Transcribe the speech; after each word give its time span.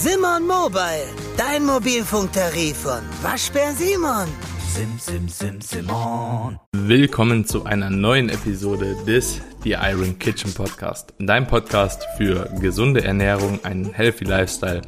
Simon 0.00 0.46
Mobile, 0.46 1.08
dein 1.36 1.64
Mobilfunktarif 1.64 2.76
von 2.76 3.00
Waschbär 3.20 3.72
Simon. 3.72 4.28
Sim, 4.72 4.96
sim, 4.96 5.28
sim, 5.28 5.60
Simon. 5.60 6.56
Willkommen 6.72 7.44
zu 7.44 7.64
einer 7.64 7.90
neuen 7.90 8.28
Episode 8.28 8.94
des 9.08 9.40
The 9.64 9.72
Iron 9.72 10.18
Kitchen 10.18 10.54
Podcast. 10.54 11.12
Dein 11.18 11.46
Podcast 11.48 12.06
für 12.16 12.48
gesunde 12.60 13.02
Ernährung, 13.02 13.58
einen 13.64 13.92
healthy 13.92 14.24
Lifestyle, 14.24 14.82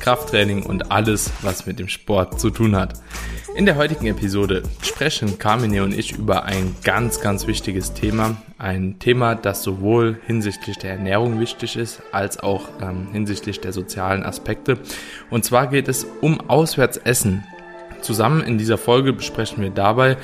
Krafttraining 0.00 0.64
und 0.64 0.90
alles, 0.90 1.30
was 1.42 1.66
mit 1.66 1.78
dem 1.78 1.88
Sport 1.88 2.40
zu 2.40 2.50
tun 2.50 2.74
hat. 2.74 2.94
In 3.54 3.66
der 3.66 3.76
heutigen 3.76 4.06
Episode 4.06 4.64
sprechen 4.82 5.38
Carmine 5.38 5.84
und 5.84 5.96
ich 5.96 6.18
über 6.18 6.44
ein 6.44 6.74
ganz, 6.82 7.20
ganz 7.20 7.46
wichtiges 7.46 7.94
Thema. 7.94 8.36
Ein 8.58 8.98
Thema, 8.98 9.36
das 9.36 9.62
sowohl 9.62 10.18
hinsichtlich 10.26 10.76
der 10.76 10.90
Ernährung 10.92 11.38
wichtig 11.38 11.76
ist, 11.76 12.02
als 12.10 12.40
auch 12.40 12.68
ähm, 12.82 13.08
hinsichtlich 13.12 13.60
der 13.60 13.72
sozialen 13.72 14.24
Aspekte. 14.24 14.78
Und 15.30 15.44
zwar 15.44 15.68
geht 15.68 15.86
es 15.86 16.04
um 16.20 16.40
Auswärtsessen. 16.50 17.44
Zusammen 18.00 18.42
in 18.42 18.58
dieser 18.58 18.76
Folge 18.76 19.12
besprechen 19.12 19.62
wir 19.62 19.70
dabei, 19.70 20.16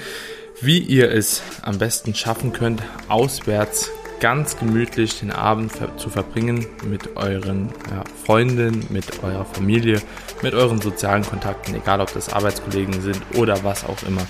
wie 0.62 0.78
ihr 0.78 1.10
es 1.10 1.42
am 1.62 1.78
besten 1.78 2.14
schaffen 2.14 2.52
könnt, 2.52 2.82
auswärts 3.08 3.90
ganz 4.20 4.56
gemütlich 4.56 5.18
den 5.18 5.32
Abend 5.32 5.72
zu 5.96 6.08
verbringen 6.08 6.64
mit 6.84 7.16
euren 7.16 7.70
ja, 7.90 8.04
Freunden, 8.24 8.86
mit 8.90 9.24
eurer 9.24 9.44
Familie, 9.44 10.00
mit 10.42 10.54
euren 10.54 10.80
sozialen 10.80 11.24
Kontakten, 11.24 11.74
egal 11.74 12.00
ob 12.00 12.14
das 12.14 12.32
Arbeitskollegen 12.32 13.02
sind 13.02 13.20
oder 13.34 13.64
was 13.64 13.84
auch 13.84 14.00
immer. 14.06 14.24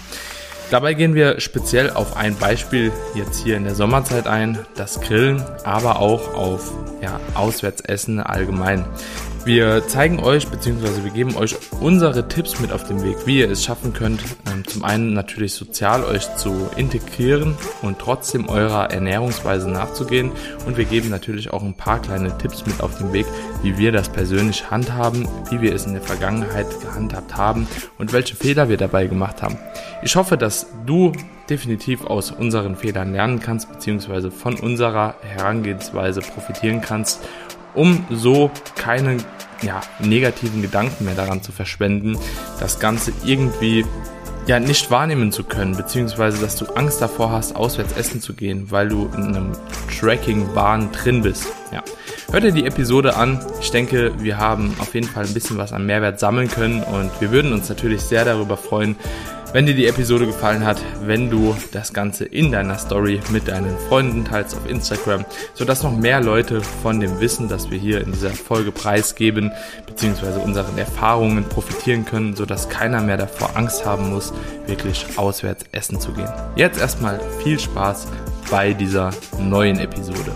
Dabei 0.70 0.95
gehen 0.95 1.14
wir 1.14 1.38
speziell 1.41 1.91
auf 1.91 2.16
ein 2.16 2.34
Beispiel 2.36 2.91
jetzt 3.14 3.44
hier 3.44 3.58
in 3.58 3.64
der 3.64 3.74
Sommerzeit 3.74 4.27
ein, 4.27 4.58
das 4.74 5.02
Grillen, 5.02 5.44
aber 5.64 5.98
auch 6.00 6.33
auf 6.33 6.72
ja, 7.02 7.20
Auswärtsessen 7.34 8.20
allgemein. 8.20 8.86
Wir 9.45 9.88
zeigen 9.88 10.20
euch, 10.20 10.46
beziehungsweise 10.46 11.02
wir 11.02 11.10
geben 11.10 11.34
euch 11.37 11.56
unsere 11.80 12.28
Tipps 12.28 12.60
mit 12.60 12.70
auf 12.70 12.87
den 12.87 13.02
Weg, 13.02 13.16
wie 13.27 13.41
ihr 13.41 13.50
es 13.50 13.64
schaffen 13.64 13.92
könnt, 13.92 14.22
ähm, 14.47 14.64
zum 14.64 14.84
einen 14.84 15.14
natürlich 15.14 15.55
sozial 15.55 16.05
euch 16.05 16.33
zu 16.36 16.70
integrieren 16.77 17.56
und 17.83 17.98
trotzdem 17.98 18.48
eurer 18.48 18.92
Ernährungsweise 18.92 19.69
nachzugehen. 19.69 20.30
Und 20.64 20.77
wir 20.77 20.84
geben 20.84 21.11
natürlich 21.11 21.52
auch 21.52 21.64
ein 21.64 21.75
paar 21.75 22.00
kleine 22.00 22.39
Tipps 22.39 22.64
mit 22.67 22.80
auf 22.80 22.97
den 22.98 23.12
Weg, 23.12 23.27
wie 23.64 23.77
wir 23.78 23.91
das 23.91 24.11
persönlich 24.11 24.70
handhaben, 24.70 25.27
wie 25.50 25.61
wir 25.61 25.74
es 25.74 25.86
in 25.86 25.95
der 25.95 26.02
Vergangenheit 26.02 26.69
gehandhabt 26.80 27.36
haben 27.36 27.67
und 27.98 28.12
welche 28.12 28.36
Fehler 28.36 28.69
wir 28.69 28.77
dabei 28.77 29.08
gemacht 29.08 29.42
haben. 29.42 29.58
Ich 30.05 30.14
hoffe, 30.14 30.36
dass 30.36 30.69
du 30.86 31.11
definitiv 31.50 32.06
aus 32.06 32.30
unseren 32.30 32.77
Fehlern 32.77 33.12
lernen 33.12 33.41
kannst, 33.41 33.70
beziehungsweise 33.72 34.30
von 34.30 34.55
unserer 34.55 35.17
Herangehensweise 35.22 36.20
profitieren 36.20 36.80
kannst 36.80 37.20
um 37.75 38.06
so 38.11 38.51
keine 38.77 39.19
ja, 39.62 39.81
negativen 40.01 40.62
Gedanken 40.62 41.05
mehr 41.05 41.15
daran 41.15 41.42
zu 41.42 41.53
verschwenden, 41.53 42.19
das 42.59 42.81
Ganze 42.81 43.12
irgendwie 43.25 43.84
ja 44.47 44.59
nicht 44.59 44.91
wahrnehmen 44.91 45.31
zu 45.31 45.45
können, 45.45 45.77
beziehungsweise 45.77 46.41
dass 46.41 46.56
du 46.56 46.67
Angst 46.75 47.01
davor 47.01 47.31
hast, 47.31 47.55
auswärts 47.55 47.97
essen 47.97 48.20
zu 48.20 48.34
gehen, 48.34 48.70
weil 48.70 48.89
du 48.89 49.09
in 49.17 49.37
einem 49.37 49.53
Tracking-Wahn 49.98 50.91
drin 50.91 51.23
bist. 51.23 51.47
Ja. 51.73 51.83
Hör 52.31 52.41
dir 52.41 52.53
die 52.53 52.64
Episode 52.64 53.17
an. 53.17 53.45
Ich 53.61 53.70
denke, 53.70 54.12
wir 54.19 54.39
haben 54.39 54.75
auf 54.79 54.95
jeden 54.95 55.07
Fall 55.07 55.27
ein 55.27 55.34
bisschen 55.34 55.59
was 55.59 55.73
an 55.73 55.86
Mehrwert 55.86 56.19
sammeln 56.19 56.48
können 56.48 56.83
und 56.83 57.11
wir 57.20 57.31
würden 57.31 57.53
uns 57.53 57.69
natürlich 57.69 58.03
sehr 58.03 58.25
darüber 58.25 58.57
freuen, 58.57 58.97
wenn 59.53 59.67
dir 59.67 59.75
die 59.75 59.86
Episode 59.86 60.27
gefallen 60.27 60.64
hat, 60.64 60.83
wenn 61.05 61.31
du 61.31 61.55
das 61.72 61.92
Ganze 61.92 62.25
in 62.25 62.53
deiner 62.53 62.78
Story 62.78 63.20
mit 63.31 63.48
deinen 63.48 63.77
Freunden 63.89 64.25
teilst 64.25 64.56
auf 64.56 64.69
Instagram, 64.69 65.25
sodass 65.55 65.83
noch 65.83 65.97
mehr 65.97 66.20
Leute 66.20 66.61
von 66.61 67.00
dem 67.00 67.20
Wissen, 67.20 67.48
das 67.48 67.70
wir 67.70 67.78
hier 67.78 68.00
in 68.00 68.12
dieser 68.12 68.30
Folge 68.30 68.73
preisgeben, 68.73 69.53
beziehungsweise 69.86 70.39
unseren 70.39 70.78
Erfahrungen 70.78 71.45
profitieren 71.45 72.05
können, 72.05 72.34
sodass 72.34 72.69
keiner 72.69 73.00
mehr 73.00 73.17
davor 73.17 73.56
Angst 73.56 73.84
haben 73.84 74.11
muss, 74.11 74.33
wirklich 74.67 75.06
auswärts 75.17 75.64
essen 75.73 76.00
zu 76.00 76.12
gehen. 76.12 76.33
Jetzt 76.56 76.80
erstmal 76.80 77.20
viel 77.42 77.58
Spaß 77.58 78.07
bei 78.51 78.73
dieser 78.73 79.11
neuen 79.39 79.79
Episode. 79.79 80.33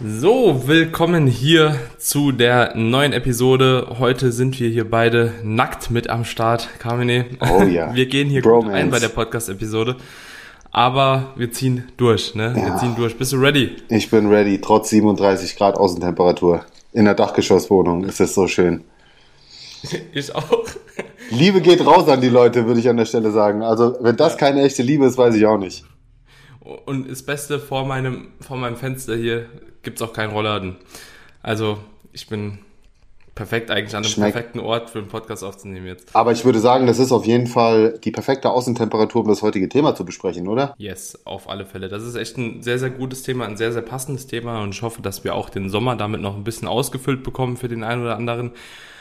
So, 0.00 0.62
willkommen 0.64 1.26
hier 1.26 1.76
zu 1.98 2.30
der 2.30 2.76
neuen 2.76 3.12
Episode. 3.12 3.96
Heute 3.98 4.30
sind 4.30 4.60
wir 4.60 4.68
hier 4.68 4.88
beide 4.88 5.34
nackt 5.42 5.90
mit 5.90 6.08
am 6.08 6.24
Start, 6.24 6.68
Carmine. 6.78 7.26
Oh 7.40 7.64
ja. 7.64 7.92
Wir 7.96 8.06
gehen 8.06 8.28
hier 8.28 8.40
Bromance. 8.42 8.66
gut 8.66 8.74
ein 8.76 8.90
bei 8.90 9.00
der 9.00 9.08
Podcast-Episode. 9.08 9.96
Aber 10.70 11.32
wir 11.34 11.50
ziehen 11.50 11.88
durch, 11.96 12.36
ne? 12.36 12.54
Ja. 12.56 12.66
Wir 12.66 12.76
ziehen 12.76 12.94
durch. 12.94 13.18
Bist 13.18 13.32
du 13.32 13.38
ready? 13.38 13.74
Ich 13.88 14.08
bin 14.08 14.28
ready, 14.28 14.60
trotz 14.60 14.90
37 14.90 15.56
Grad 15.56 15.74
Außentemperatur. 15.76 16.64
In 16.92 17.06
der 17.06 17.14
Dachgeschosswohnung 17.14 18.04
ist 18.04 18.20
es 18.20 18.34
so 18.34 18.46
schön. 18.46 18.84
Ich 20.12 20.32
auch. 20.32 20.64
Liebe 21.30 21.60
geht 21.60 21.84
raus 21.84 22.08
an 22.08 22.20
die 22.20 22.28
Leute, 22.28 22.66
würde 22.66 22.78
ich 22.78 22.88
an 22.88 22.96
der 22.96 23.04
Stelle 23.04 23.32
sagen. 23.32 23.62
Also, 23.62 23.96
wenn 24.00 24.16
das 24.16 24.34
ja. 24.34 24.38
keine 24.38 24.62
echte 24.62 24.82
Liebe 24.82 25.06
ist, 25.06 25.18
weiß 25.18 25.34
ich 25.34 25.44
auch 25.44 25.58
nicht. 25.58 25.84
Und 26.84 27.10
das 27.10 27.22
Beste 27.22 27.58
vor 27.58 27.84
meinem, 27.84 28.28
vor 28.40 28.56
meinem 28.56 28.76
Fenster 28.76 29.16
hier 29.16 29.46
gibt 29.88 30.02
es 30.02 30.06
auch 30.06 30.12
keinen 30.12 30.32
Rollladen. 30.32 30.76
Also 31.40 31.78
ich 32.12 32.26
bin 32.26 32.58
perfekt 33.34 33.70
eigentlich 33.70 33.96
an 33.96 34.02
einem 34.02 34.12
Schmeckt. 34.12 34.34
perfekten 34.34 34.60
Ort 34.60 34.90
für 34.90 34.98
einen 34.98 35.08
Podcast 35.08 35.42
aufzunehmen 35.42 35.86
jetzt. 35.86 36.14
Aber 36.14 36.32
ich 36.32 36.44
würde 36.44 36.58
sagen, 36.58 36.86
das 36.86 36.98
ist 36.98 37.10
auf 37.10 37.24
jeden 37.24 37.46
Fall 37.46 37.98
die 38.04 38.10
perfekte 38.10 38.50
Außentemperatur, 38.50 39.22
um 39.22 39.28
das 39.28 39.40
heutige 39.40 39.70
Thema 39.70 39.94
zu 39.94 40.04
besprechen, 40.04 40.46
oder? 40.46 40.74
Yes, 40.76 41.18
auf 41.24 41.48
alle 41.48 41.64
Fälle. 41.64 41.88
Das 41.88 42.02
ist 42.02 42.16
echt 42.16 42.36
ein 42.36 42.62
sehr, 42.62 42.78
sehr 42.78 42.90
gutes 42.90 43.22
Thema, 43.22 43.46
ein 43.46 43.56
sehr, 43.56 43.72
sehr 43.72 43.80
passendes 43.80 44.26
Thema 44.26 44.62
und 44.62 44.74
ich 44.74 44.82
hoffe, 44.82 45.00
dass 45.00 45.24
wir 45.24 45.34
auch 45.34 45.48
den 45.48 45.70
Sommer 45.70 45.96
damit 45.96 46.20
noch 46.20 46.36
ein 46.36 46.44
bisschen 46.44 46.68
ausgefüllt 46.68 47.22
bekommen 47.22 47.56
für 47.56 47.68
den 47.68 47.82
einen 47.82 48.02
oder 48.02 48.16
anderen. 48.16 48.50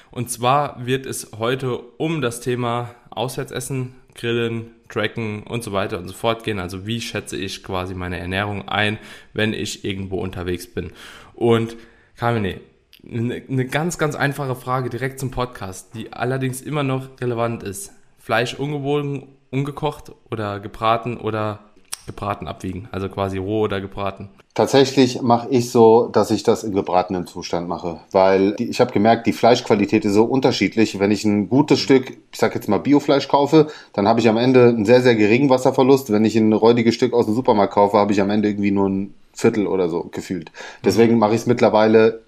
Und 0.10 0.32
zwar 0.32 0.86
wird 0.86 1.06
es 1.06 1.32
heute 1.38 1.80
um 1.98 2.22
das 2.22 2.40
Thema 2.40 2.92
Auswärtsessen, 3.10 3.94
Grillen, 4.16 4.72
Tracken 4.90 5.44
und 5.44 5.64
so 5.64 5.72
weiter 5.72 5.98
und 5.98 6.08
so 6.08 6.14
fort 6.14 6.44
gehen. 6.44 6.60
Also 6.60 6.86
wie 6.86 7.02
schätze 7.02 7.38
ich 7.38 7.64
quasi 7.64 7.94
meine 7.94 8.20
Ernährung 8.20 8.68
ein, 8.68 8.98
wenn 9.34 9.54
ich 9.54 9.86
irgendwo 9.86 10.18
unterwegs 10.20 10.68
bin. 10.68 10.92
Und 11.34 11.76
Carmine, 12.16 12.62
eine 13.10 13.66
ganz, 13.68 13.98
ganz 13.98 14.16
einfache 14.16 14.56
Frage 14.56 14.90
direkt 14.90 15.20
zum 15.20 15.32
Podcast, 15.32 15.94
die 15.94 16.14
allerdings 16.14 16.62
immer 16.62 16.84
noch 16.84 17.22
relevant 17.22 17.64
ist. 17.64 17.92
Fleisch 18.18 18.56
ungebogen, 18.56 19.28
ungekocht 19.52 20.12
oder 20.30 20.60
gebraten 20.60 21.18
oder 21.18 21.67
gebraten 22.08 22.48
abwiegen? 22.48 22.90
Also 22.92 23.10
quasi 23.10 23.38
roh 23.38 23.62
oder 23.62 23.80
gebraten? 23.80 24.30
Tatsächlich 24.56 25.22
mache 25.22 25.50
ich 25.52 25.70
so, 25.70 26.08
dass 26.08 26.32
ich 26.32 26.42
das 26.42 26.64
in 26.64 26.74
gebratenen 26.74 27.28
Zustand 27.28 27.68
mache, 27.68 28.00
weil 28.12 28.54
die, 28.54 28.68
ich 28.68 28.80
habe 28.80 28.92
gemerkt, 28.92 29.28
die 29.28 29.34
Fleischqualität 29.34 30.04
ist 30.04 30.16
so 30.16 30.24
unterschiedlich. 30.24 31.00
Wenn 31.00 31.12
ich 31.12 31.24
ein 31.26 31.48
gutes 31.48 31.80
Stück, 31.80 32.18
ich 32.32 32.40
sag 32.40 32.56
jetzt 32.56 32.68
mal 32.68 32.80
Biofleisch 32.80 33.28
kaufe, 33.28 33.68
dann 33.94 34.08
habe 34.08 34.20
ich 34.20 34.28
am 34.28 34.38
Ende 34.38 34.70
einen 34.70 34.86
sehr, 34.86 35.04
sehr 35.04 35.14
geringen 35.14 35.52
Wasserverlust. 35.52 36.12
Wenn 36.12 36.26
ich 36.26 36.36
ein 36.36 36.54
räudiges 36.54 36.96
Stück 36.96 37.14
aus 37.14 37.26
dem 37.26 37.36
Supermarkt 37.36 37.74
kaufe, 37.74 37.98
habe 37.98 38.14
ich 38.14 38.20
am 38.20 38.32
Ende 38.32 38.50
irgendwie 38.50 38.72
nur 38.72 38.90
ein 38.90 39.14
Viertel 39.32 39.68
oder 39.68 39.90
so 39.90 40.10
gefühlt. 40.12 40.52
Deswegen 40.84 41.14
mhm. 41.14 41.20
mache 41.20 41.36
ich 41.36 41.42
es 41.42 41.46
mittlerweile, 41.46 42.22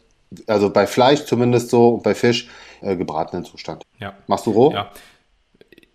also 0.45 0.69
bei 0.69 0.85
Fleisch 0.85 1.25
zumindest 1.25 1.71
so 1.71 1.95
und 1.95 2.03
bei 2.03 2.13
Fisch, 2.13 2.47
äh, 2.81 2.95
gebratenen 2.95 3.43
Zustand. 3.43 3.81
Ja. 3.97 4.13
Machst 4.27 4.45
du 4.45 4.51
roh? 4.51 4.71
Ja 4.71 4.91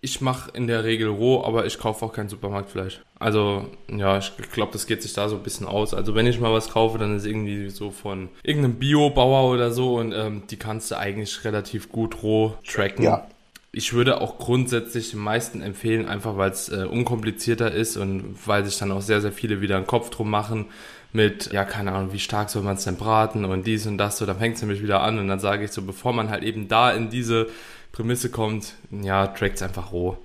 ich 0.05 0.21
mache 0.21 0.51
in 0.53 0.67
der 0.67 0.85
Regel 0.85 1.09
roh, 1.09 1.43
aber 1.43 1.65
ich 1.65 1.79
kaufe 1.79 2.05
auch 2.05 2.13
kein 2.13 2.29
Supermarktfleisch. 2.29 3.01
Also, 3.19 3.71
ja, 3.89 4.19
ich 4.19 4.33
glaube, 4.53 4.73
das 4.73 4.87
geht 4.87 5.03
sich 5.03 5.15
da 5.15 5.31
so 5.31 5.37
ein 5.37 5.43
bisschen 5.43 5.67
aus. 5.67 5.95
Also, 5.95 6.15
wenn 6.15 6.27
ich 6.27 6.39
mal 6.39 6.53
was 6.53 6.69
kaufe, 6.69 6.99
dann 6.99 7.17
ist 7.17 7.25
irgendwie 7.25 7.71
so 7.71 7.91
von 7.91 8.29
irgendeinem 8.43 8.75
Biobauer 8.75 9.51
oder 9.51 9.73
so 9.73 9.95
und 9.95 10.13
ähm, 10.13 10.43
die 10.51 10.59
kannst 10.59 10.91
du 10.91 10.99
eigentlich 10.99 11.43
relativ 11.45 11.91
gut 11.91 12.23
roh 12.23 12.53
tracken. 12.67 13.03
Ja. 13.03 13.27
Ich 13.73 13.95
würde 13.95 14.21
auch 14.21 14.37
grundsätzlich 14.37 15.11
den 15.13 15.21
meisten 15.21 15.63
empfehlen, 15.63 16.07
einfach 16.07 16.37
weil 16.37 16.51
es 16.51 16.69
äh, 16.69 16.85
unkomplizierter 16.85 17.73
ist 17.73 17.97
und 17.97 18.37
weil 18.45 18.67
sich 18.67 18.77
dann 18.77 18.93
auch 18.93 19.01
sehr, 19.01 19.23
sehr 19.23 19.33
viele 19.33 19.63
wieder 19.63 19.79
einen 19.79 19.87
Kopf 19.87 20.11
drum 20.11 20.29
machen 20.29 20.67
mit, 21.15 21.51
ja, 21.51 21.65
keine 21.65 21.93
Ahnung, 21.93 22.13
wie 22.13 22.19
stark 22.19 22.51
soll 22.51 22.63
man 22.63 22.75
es 22.75 22.85
denn 22.85 22.97
braten 22.97 23.47
und 23.47 23.67
dies 23.67 23.87
und 23.87 23.97
das, 23.97 24.19
so, 24.19 24.27
dann 24.27 24.39
fängt 24.39 24.57
es 24.57 24.63
nämlich 24.63 24.83
wieder 24.83 25.01
an 25.01 25.19
und 25.19 25.29
dann 25.29 25.41
sage 25.41 25.65
ich 25.65 25.73
so, 25.73 25.81
bevor 25.81 26.13
man 26.13 26.29
halt 26.29 26.43
eben 26.43 26.69
da 26.69 26.91
in 26.91 27.09
diese 27.09 27.49
Prämisse 27.95 28.29
kommt, 28.29 28.75
ja, 28.91 29.29
trackt's 29.29 29.63
einfach 29.63 29.93
roh. 29.93 30.17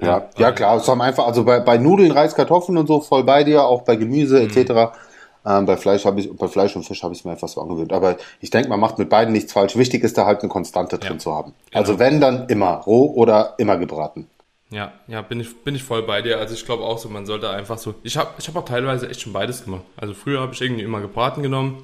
Ja, 0.00 0.30
ja, 0.38 0.52
klar, 0.52 0.78
es 0.78 0.88
haben 0.88 1.02
einfach, 1.02 1.26
also 1.26 1.44
bei, 1.44 1.60
bei 1.60 1.76
Nudeln, 1.76 2.12
Reis, 2.12 2.34
Kartoffeln 2.34 2.78
und 2.78 2.86
so 2.86 3.00
voll 3.00 3.24
bei 3.24 3.44
dir, 3.44 3.64
auch 3.64 3.82
bei 3.82 3.96
Gemüse 3.96 4.40
mhm. 4.40 4.48
etc. 4.48 4.96
Ähm, 5.44 5.66
bei 5.66 5.76
Fleisch 5.76 6.06
habe 6.06 6.18
ich, 6.20 6.34
bei 6.34 6.48
Fleisch 6.48 6.74
und 6.76 6.84
Fisch 6.84 7.02
habe 7.02 7.12
ich 7.12 7.26
mir 7.26 7.32
einfach 7.32 7.48
so 7.48 7.60
angewöhnt. 7.60 7.92
Aber 7.92 8.16
ich 8.40 8.48
denke, 8.48 8.70
man 8.70 8.80
macht 8.80 8.98
mit 8.98 9.10
beiden 9.10 9.34
nichts 9.34 9.52
falsch. 9.52 9.76
Wichtig 9.76 10.02
ist 10.02 10.16
da 10.16 10.24
halt 10.24 10.40
eine 10.40 10.48
Konstante 10.48 10.96
drin 10.96 11.14
ja. 11.14 11.18
zu 11.18 11.34
haben. 11.34 11.52
Genau. 11.70 11.80
Also 11.80 11.98
wenn 11.98 12.22
dann 12.22 12.48
immer 12.48 12.76
roh 12.76 13.12
oder 13.14 13.54
immer 13.58 13.76
gebraten. 13.76 14.26
Ja, 14.70 14.92
ja, 15.06 15.20
bin 15.20 15.40
ich, 15.40 15.62
bin 15.62 15.74
ich 15.74 15.82
voll 15.82 16.02
bei 16.04 16.22
dir. 16.22 16.38
Also 16.38 16.54
ich 16.54 16.64
glaube 16.64 16.84
auch 16.84 16.96
so, 16.96 17.10
man 17.10 17.26
sollte 17.26 17.50
einfach 17.50 17.76
so. 17.76 17.94
Ich 18.02 18.16
habe 18.16 18.30
ich 18.38 18.48
hab 18.48 18.56
auch 18.56 18.64
teilweise 18.64 19.10
echt 19.10 19.20
schon 19.20 19.34
beides 19.34 19.64
gemacht. 19.64 19.82
Also 19.98 20.14
früher 20.14 20.40
habe 20.40 20.54
ich 20.54 20.60
irgendwie 20.62 20.84
immer 20.84 21.00
gebraten 21.00 21.42
genommen. 21.42 21.82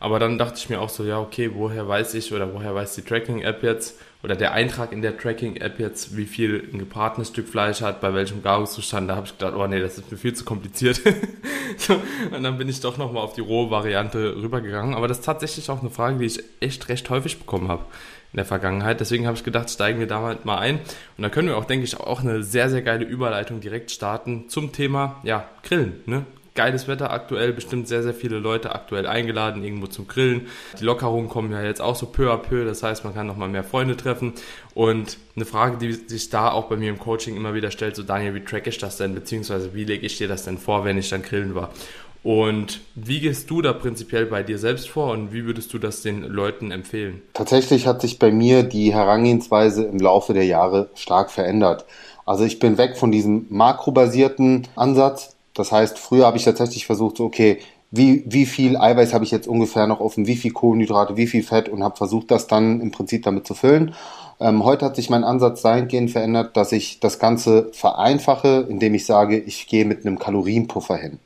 Aber 0.00 0.18
dann 0.18 0.38
dachte 0.38 0.58
ich 0.58 0.68
mir 0.68 0.80
auch 0.80 0.88
so, 0.88 1.04
ja, 1.04 1.18
okay, 1.20 1.50
woher 1.54 1.88
weiß 1.88 2.14
ich 2.14 2.32
oder 2.32 2.52
woher 2.52 2.74
weiß 2.74 2.94
die 2.94 3.02
Tracking-App 3.02 3.62
jetzt 3.62 3.98
oder 4.24 4.36
der 4.36 4.52
Eintrag 4.52 4.90
in 4.92 5.02
der 5.02 5.18
Tracking-App 5.18 5.78
jetzt, 5.78 6.16
wie 6.16 6.24
viel 6.24 6.66
ein 6.72 6.78
gebratenes 6.78 7.28
Stück 7.28 7.46
Fleisch 7.46 7.82
hat, 7.82 8.00
bei 8.00 8.14
welchem 8.14 8.42
Garungszustand. 8.42 9.10
Da 9.10 9.16
habe 9.16 9.26
ich 9.26 9.36
gedacht, 9.36 9.54
oh 9.54 9.66
nee, 9.66 9.80
das 9.80 9.98
ist 9.98 10.10
mir 10.10 10.16
viel 10.16 10.32
zu 10.32 10.46
kompliziert. 10.46 11.02
und 12.30 12.42
dann 12.42 12.56
bin 12.56 12.68
ich 12.70 12.80
doch 12.80 12.96
nochmal 12.96 13.22
auf 13.22 13.34
die 13.34 13.42
rohe 13.42 13.70
Variante 13.70 14.34
rübergegangen. 14.36 14.94
Aber 14.94 15.08
das 15.08 15.18
ist 15.18 15.26
tatsächlich 15.26 15.68
auch 15.68 15.82
eine 15.82 15.90
Frage, 15.90 16.18
die 16.18 16.24
ich 16.24 16.42
echt 16.60 16.88
recht 16.88 17.10
häufig 17.10 17.38
bekommen 17.38 17.68
habe 17.68 17.84
in 18.32 18.38
der 18.38 18.46
Vergangenheit. 18.46 18.98
Deswegen 18.98 19.26
habe 19.26 19.36
ich 19.36 19.44
gedacht, 19.44 19.68
steigen 19.68 20.00
wir 20.00 20.06
da 20.06 20.36
mal 20.42 20.58
ein. 20.58 20.80
Und 21.16 21.22
da 21.22 21.28
können 21.28 21.48
wir 21.48 21.58
auch, 21.58 21.66
denke 21.66 21.84
ich, 21.84 22.00
auch 22.00 22.20
eine 22.20 22.42
sehr, 22.42 22.70
sehr 22.70 22.80
geile 22.82 23.04
Überleitung 23.04 23.60
direkt 23.60 23.90
starten 23.90 24.48
zum 24.48 24.72
Thema, 24.72 25.20
ja, 25.22 25.48
Grillen. 25.62 26.00
Ne? 26.06 26.24
Geiles 26.54 26.86
Wetter 26.86 27.10
aktuell, 27.10 27.52
bestimmt 27.52 27.88
sehr, 27.88 28.02
sehr 28.02 28.14
viele 28.14 28.38
Leute 28.38 28.74
aktuell 28.74 29.06
eingeladen, 29.06 29.64
irgendwo 29.64 29.88
zum 29.88 30.06
Grillen. 30.06 30.46
Die 30.78 30.84
Lockerungen 30.84 31.28
kommen 31.28 31.50
ja 31.50 31.62
jetzt 31.62 31.80
auch 31.80 31.96
so 31.96 32.06
peu 32.06 32.32
à 32.32 32.36
peu, 32.36 32.64
das 32.64 32.82
heißt, 32.82 33.04
man 33.04 33.12
kann 33.12 33.26
nochmal 33.26 33.48
mehr 33.48 33.64
Freunde 33.64 33.96
treffen. 33.96 34.34
Und 34.72 35.18
eine 35.34 35.44
Frage, 35.44 35.78
die 35.78 35.92
sich 35.92 36.30
da 36.30 36.52
auch 36.52 36.66
bei 36.66 36.76
mir 36.76 36.90
im 36.90 36.98
Coaching 36.98 37.36
immer 37.36 37.54
wieder 37.54 37.72
stellt, 37.72 37.96
so 37.96 38.04
Daniel, 38.04 38.34
wie 38.34 38.44
track 38.44 38.68
ich 38.68 38.78
das 38.78 38.96
denn, 38.96 39.14
beziehungsweise 39.14 39.74
wie 39.74 39.84
lege 39.84 40.06
ich 40.06 40.16
dir 40.16 40.28
das 40.28 40.44
denn 40.44 40.58
vor, 40.58 40.84
wenn 40.84 40.96
ich 40.96 41.08
dann 41.08 41.22
grillen 41.22 41.56
war? 41.56 41.70
Und 42.24 42.80
wie 42.94 43.20
gehst 43.20 43.50
du 43.50 43.60
da 43.60 43.74
prinzipiell 43.74 44.24
bei 44.24 44.42
dir 44.42 44.58
selbst 44.58 44.88
vor 44.88 45.12
und 45.12 45.34
wie 45.34 45.44
würdest 45.44 45.74
du 45.74 45.78
das 45.78 46.00
den 46.00 46.22
Leuten 46.22 46.70
empfehlen? 46.70 47.20
Tatsächlich 47.34 47.86
hat 47.86 48.00
sich 48.00 48.18
bei 48.18 48.32
mir 48.32 48.62
die 48.62 48.94
Herangehensweise 48.94 49.84
im 49.84 49.98
Laufe 49.98 50.32
der 50.32 50.46
Jahre 50.46 50.88
stark 50.94 51.30
verändert. 51.30 51.84
Also 52.24 52.44
ich 52.44 52.58
bin 52.60 52.78
weg 52.78 52.96
von 52.96 53.12
diesem 53.12 53.44
makrobasierten 53.50 54.66
Ansatz. 54.74 55.33
Das 55.54 55.72
heißt, 55.72 55.98
früher 55.98 56.26
habe 56.26 56.36
ich 56.36 56.44
tatsächlich 56.44 56.86
versucht, 56.86 57.16
so, 57.16 57.24
okay, 57.24 57.58
wie, 57.90 58.24
wie 58.26 58.44
viel 58.44 58.76
Eiweiß 58.76 59.14
habe 59.14 59.24
ich 59.24 59.30
jetzt 59.30 59.46
ungefähr 59.46 59.86
noch 59.86 60.00
offen, 60.00 60.26
wie 60.26 60.34
viel 60.34 60.52
Kohlenhydrate, 60.52 61.16
wie 61.16 61.28
viel 61.28 61.44
Fett 61.44 61.68
und 61.68 61.84
habe 61.84 61.96
versucht, 61.96 62.30
das 62.32 62.48
dann 62.48 62.80
im 62.80 62.90
Prinzip 62.90 63.22
damit 63.22 63.46
zu 63.46 63.54
füllen. 63.54 63.94
Ähm, 64.40 64.64
heute 64.64 64.84
hat 64.84 64.96
sich 64.96 65.10
mein 65.10 65.22
Ansatz 65.22 65.62
dahingehend 65.62 66.10
verändert, 66.10 66.56
dass 66.56 66.72
ich 66.72 66.98
das 66.98 67.20
Ganze 67.20 67.70
vereinfache, 67.72 68.66
indem 68.68 68.94
ich 68.94 69.06
sage, 69.06 69.38
ich 69.38 69.68
gehe 69.68 69.84
mit 69.84 70.04
einem 70.04 70.18
Kalorienpuffer 70.18 70.96
hin. 70.96 71.20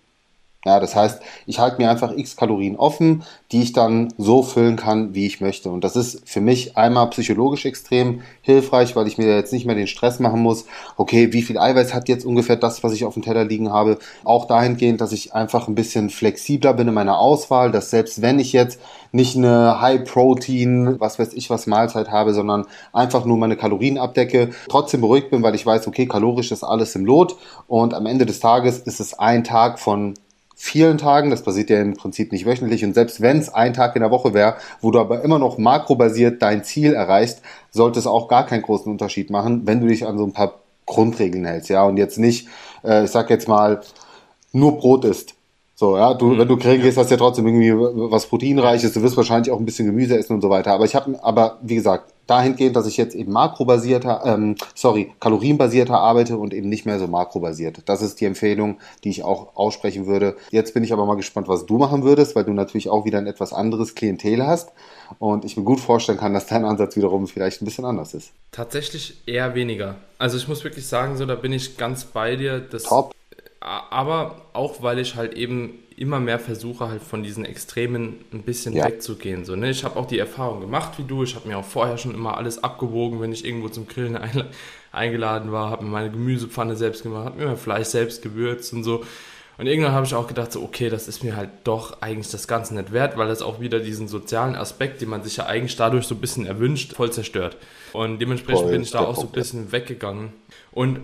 Ja, 0.65 0.81
das 0.81 0.97
heißt, 0.97 1.23
ich 1.47 1.61
halte 1.61 1.81
mir 1.81 1.89
einfach 1.89 2.13
x 2.17 2.37
Kalorien 2.37 2.75
offen, 2.75 3.23
die 3.53 3.63
ich 3.63 3.73
dann 3.73 4.13
so 4.19 4.43
füllen 4.43 4.75
kann, 4.75 5.15
wie 5.15 5.25
ich 5.25 5.41
möchte. 5.41 5.71
Und 5.71 5.85
das 5.85 5.95
ist 5.95 6.29
für 6.29 6.41
mich 6.41 6.77
einmal 6.77 7.09
psychologisch 7.11 7.65
extrem 7.65 8.23
hilfreich, 8.43 8.97
weil 8.97 9.07
ich 9.07 9.19
mir 9.19 9.37
jetzt 9.37 9.53
nicht 9.53 9.67
mehr 9.67 9.77
den 9.77 9.87
Stress 9.87 10.19
machen 10.19 10.43
muss. 10.43 10.65
Okay, 10.97 11.33
wie 11.33 11.43
viel 11.43 11.59
Eiweiß 11.59 11.95
hat 11.95 12.09
jetzt 12.09 12.27
ungefähr 12.27 12.57
das, 12.57 12.83
was 12.83 12.93
ich 12.93 13.05
auf 13.05 13.15
dem 13.15 13.23
Teller 13.23 13.45
liegen 13.45 13.73
habe? 13.73 13.99
Auch 14.25 14.47
dahingehend, 14.47 15.01
dass 15.01 15.13
ich 15.13 15.33
einfach 15.33 15.69
ein 15.69 15.77
bisschen 15.77 16.11
flexibler 16.11 16.75
bin 16.75 16.89
in 16.89 16.95
meiner 16.95 17.21
Auswahl, 17.21 17.71
dass 17.71 17.91
selbst 17.91 18.21
wenn 18.21 18.41
ich 18.41 18.53
jetzt 18.53 18.81
nicht 19.13 19.37
eine 19.37 19.81
High-Protein, 19.81 20.97
was 20.99 21.21
weiß 21.21 21.35
ich 21.35 21.51
was 21.51 21.69
Mahlzeit 21.69 22.11
habe, 22.11 22.35
sondern 22.35 22.67
einfach 22.93 23.25
nur 23.25 23.39
meine 23.39 23.57
Kalorien 23.57 23.97
abdecke, 23.97 24.51
trotzdem 24.69 25.03
beruhigt 25.03 25.31
bin, 25.31 25.45
weil 25.45 25.55
ich 25.55 25.65
weiß, 25.65 25.87
okay, 25.87 26.07
kalorisch 26.07 26.51
ist 26.51 26.65
alles 26.65 26.97
im 26.97 27.07
Lot 27.07 27.37
und 27.69 27.95
am 27.95 28.07
Ende 28.07 28.27
des 28.27 28.41
Tages 28.41 28.81
ist 28.81 28.99
es 28.99 29.17
ein 29.19 29.45
Tag 29.45 29.79
von 29.79 30.15
vielen 30.61 30.99
Tagen, 30.99 31.31
das 31.31 31.43
passiert 31.43 31.71
ja 31.71 31.81
im 31.81 31.95
Prinzip 31.95 32.33
nicht 32.33 32.45
wöchentlich. 32.45 32.85
Und 32.85 32.93
selbst 32.93 33.21
wenn 33.21 33.39
es 33.39 33.49
ein 33.49 33.73
Tag 33.73 33.95
in 33.95 34.03
der 34.03 34.11
Woche 34.11 34.35
wäre, 34.35 34.57
wo 34.81 34.91
du 34.91 34.99
aber 34.99 35.23
immer 35.23 35.39
noch 35.39 35.57
makrobasiert 35.57 36.43
dein 36.43 36.65
Ziel 36.65 36.95
erreichst, 36.95 37.43
sollte 37.71 38.01
es 38.01 38.09
auch 38.09 38.27
gar 38.27 38.45
keinen 38.45 38.63
großen 38.63 38.91
Unterschied 38.91 39.31
machen, 39.31 39.67
wenn 39.67 39.81
du 39.81 39.87
dich 39.87 40.05
an 40.05 40.19
so 40.19 40.25
ein 40.25 40.33
paar 40.33 40.59
Grundregeln 40.85 41.45
hältst, 41.45 41.71
ja, 41.71 41.85
und 41.85 41.97
jetzt 41.97 42.19
nicht, 42.19 42.49
äh, 42.83 43.05
ich 43.05 43.11
sag 43.11 43.31
jetzt 43.31 43.47
mal, 43.47 43.83
nur 44.53 44.79
Brot 44.79 45.05
isst. 45.05 45.35
So, 45.81 45.97
ja, 45.97 46.13
du, 46.13 46.37
wenn 46.37 46.49
du 46.49 46.57
grillen 46.57 46.83
gehst, 46.83 46.99
hast 46.99 47.09
du 47.09 47.15
ja 47.15 47.19
trotzdem 47.19 47.47
irgendwie 47.47 47.73
was 48.11 48.27
Proteinreiches, 48.27 48.95
du 48.95 49.03
wirst 49.03 49.17
wahrscheinlich 49.17 49.53
auch 49.53 49.61
ein 49.61 49.65
bisschen 49.65 49.87
Gemüse 49.87 50.19
essen 50.19 50.33
und 50.33 50.41
so 50.41 50.51
weiter. 50.51 50.73
Aber 50.73 50.85
ich 50.85 50.97
habe, 50.97 51.23
aber 51.23 51.59
wie 51.63 51.77
gesagt, 51.77 52.13
dahingehend, 52.27 52.75
dass 52.75 52.89
ich 52.89 52.97
jetzt 52.97 53.15
eben 53.15 53.31
makrobasierter, 53.31 54.23
ähm, 54.25 54.57
sorry, 54.75 55.13
kalorienbasierter 55.21 55.97
arbeite 55.97 56.37
und 56.37 56.53
eben 56.53 56.69
nicht 56.69 56.85
mehr 56.85 56.99
so 56.99 57.07
makrobasiert. 57.07 57.83
Das 57.85 58.03
ist 58.03 58.21
die 58.21 58.25
Empfehlung, 58.25 58.79
die 59.05 59.11
ich 59.11 59.23
auch 59.23 59.55
aussprechen 59.55 60.09
würde. 60.09 60.35
Jetzt 60.51 60.75
bin 60.75 60.83
ich 60.83 60.93
aber 60.93 61.07
mal 61.07 61.15
gespannt, 61.15 61.47
was 61.47 61.65
du 61.65 61.79
machen 61.79 62.03
würdest, 62.03 62.35
weil 62.35 62.43
du 62.43 62.55
natürlich 62.55 62.89
auch 62.89 63.05
wieder 63.05 63.19
ein 63.19 63.29
etwas 63.29 63.53
anderes 63.53 63.95
Klientel 63.95 64.45
hast 64.45 64.73
und 65.21 65.45
ich 65.45 65.57
mir 65.57 65.63
gut 65.63 65.79
vorstellen 65.79 66.19
kann, 66.19 66.35
dass 66.35 66.47
dein 66.47 66.65
Ansatz 66.65 66.97
wiederum 66.97 67.29
vielleicht 67.29 67.63
ein 67.63 67.67
bisschen 67.67 67.85
anders 67.85 68.15
ist. 68.15 68.33
Tatsächlich 68.51 69.23
eher 69.27 69.55
weniger. 69.55 69.95
Also 70.19 70.39
ich 70.39 70.49
muss 70.49 70.65
wirklich 70.65 70.89
sagen, 70.89 71.17
so 71.17 71.25
da 71.25 71.37
bin 71.37 71.53
ich 71.53 71.77
ganz 71.77 72.03
bei 72.03 72.35
dir. 72.35 72.59
Das 72.59 72.83
Top. 72.83 73.15
Aber 73.61 74.43
auch 74.53 74.83
weil 74.83 74.99
ich 74.99 75.17
halt 75.17 75.35
eben 75.35 75.81
immer 75.97 76.21
mehr 76.21 76.39
versuche, 76.39 76.89
halt 76.89 77.03
von 77.03 77.23
diesen 77.23 77.45
Extremen 77.45 78.25
ein 78.33 78.43
bisschen 78.43 78.73
ja. 78.75 78.87
wegzugehen. 78.87 79.45
So, 79.45 79.57
ne? 79.57 79.71
Ich 79.71 79.83
habe 79.83 79.99
auch 79.99 80.07
die 80.07 80.19
Erfahrung 80.19 80.61
gemacht 80.61 80.93
wie 80.99 81.03
du. 81.03 81.25
Ich 81.25 81.35
habe 81.35 81.49
mir 81.49 81.59
auch 81.59 81.65
vorher 81.65 81.99
schon 81.99 82.15
immer 82.15 82.37
alles 82.37 82.63
abgewogen, 82.63 83.21
wenn 83.21 83.33
ich 83.33 83.45
irgendwo 83.45 83.69
zum 83.69 83.89
Grillen 83.89 84.17
eingeladen 84.93 85.53
war, 85.53 85.71
habe 85.71 85.85
mir 85.85 85.91
meine 85.91 86.11
Gemüsepfanne 86.11 86.77
selbst 86.77 87.03
gemacht, 87.03 87.27
habe 87.27 87.39
mir 87.39 87.47
mein 87.47 87.57
Fleisch 87.57 87.89
selbst 87.89 88.23
gewürzt 88.23 88.73
und 88.73 88.85
so. 88.85 89.05
Und 89.59 89.67
irgendwann 89.67 89.93
habe 89.93 90.07
ich 90.07 90.15
auch 90.15 90.29
gedacht, 90.29 90.53
so, 90.53 90.63
okay, 90.63 90.89
das 90.89 91.09
ist 91.09 91.25
mir 91.25 91.35
halt 91.35 91.51
doch 91.65 92.01
eigentlich 92.01 92.31
das 92.31 92.47
Ganze 92.47 92.77
nicht 92.77 92.93
wert, 92.93 93.17
weil 93.17 93.27
das 93.27 93.43
auch 93.43 93.59
wieder 93.59 93.81
diesen 93.81 94.07
sozialen 94.07 94.55
Aspekt, 94.55 95.01
den 95.01 95.09
man 95.09 95.25
sich 95.25 95.39
ja 95.39 95.47
eigentlich 95.47 95.75
dadurch 95.75 96.07
so 96.07 96.15
ein 96.15 96.21
bisschen 96.21 96.47
erwünscht, 96.47 96.93
voll 96.93 97.11
zerstört. 97.11 97.57
Und 97.93 98.21
dementsprechend 98.21 98.63
voll 98.63 98.71
bin 98.71 98.83
ich 98.83 98.93
da 98.93 99.01
auch 99.01 99.17
so 99.17 99.23
ein 99.23 99.33
bisschen 99.33 99.73
weggegangen. 99.73 100.33
Und 100.71 101.01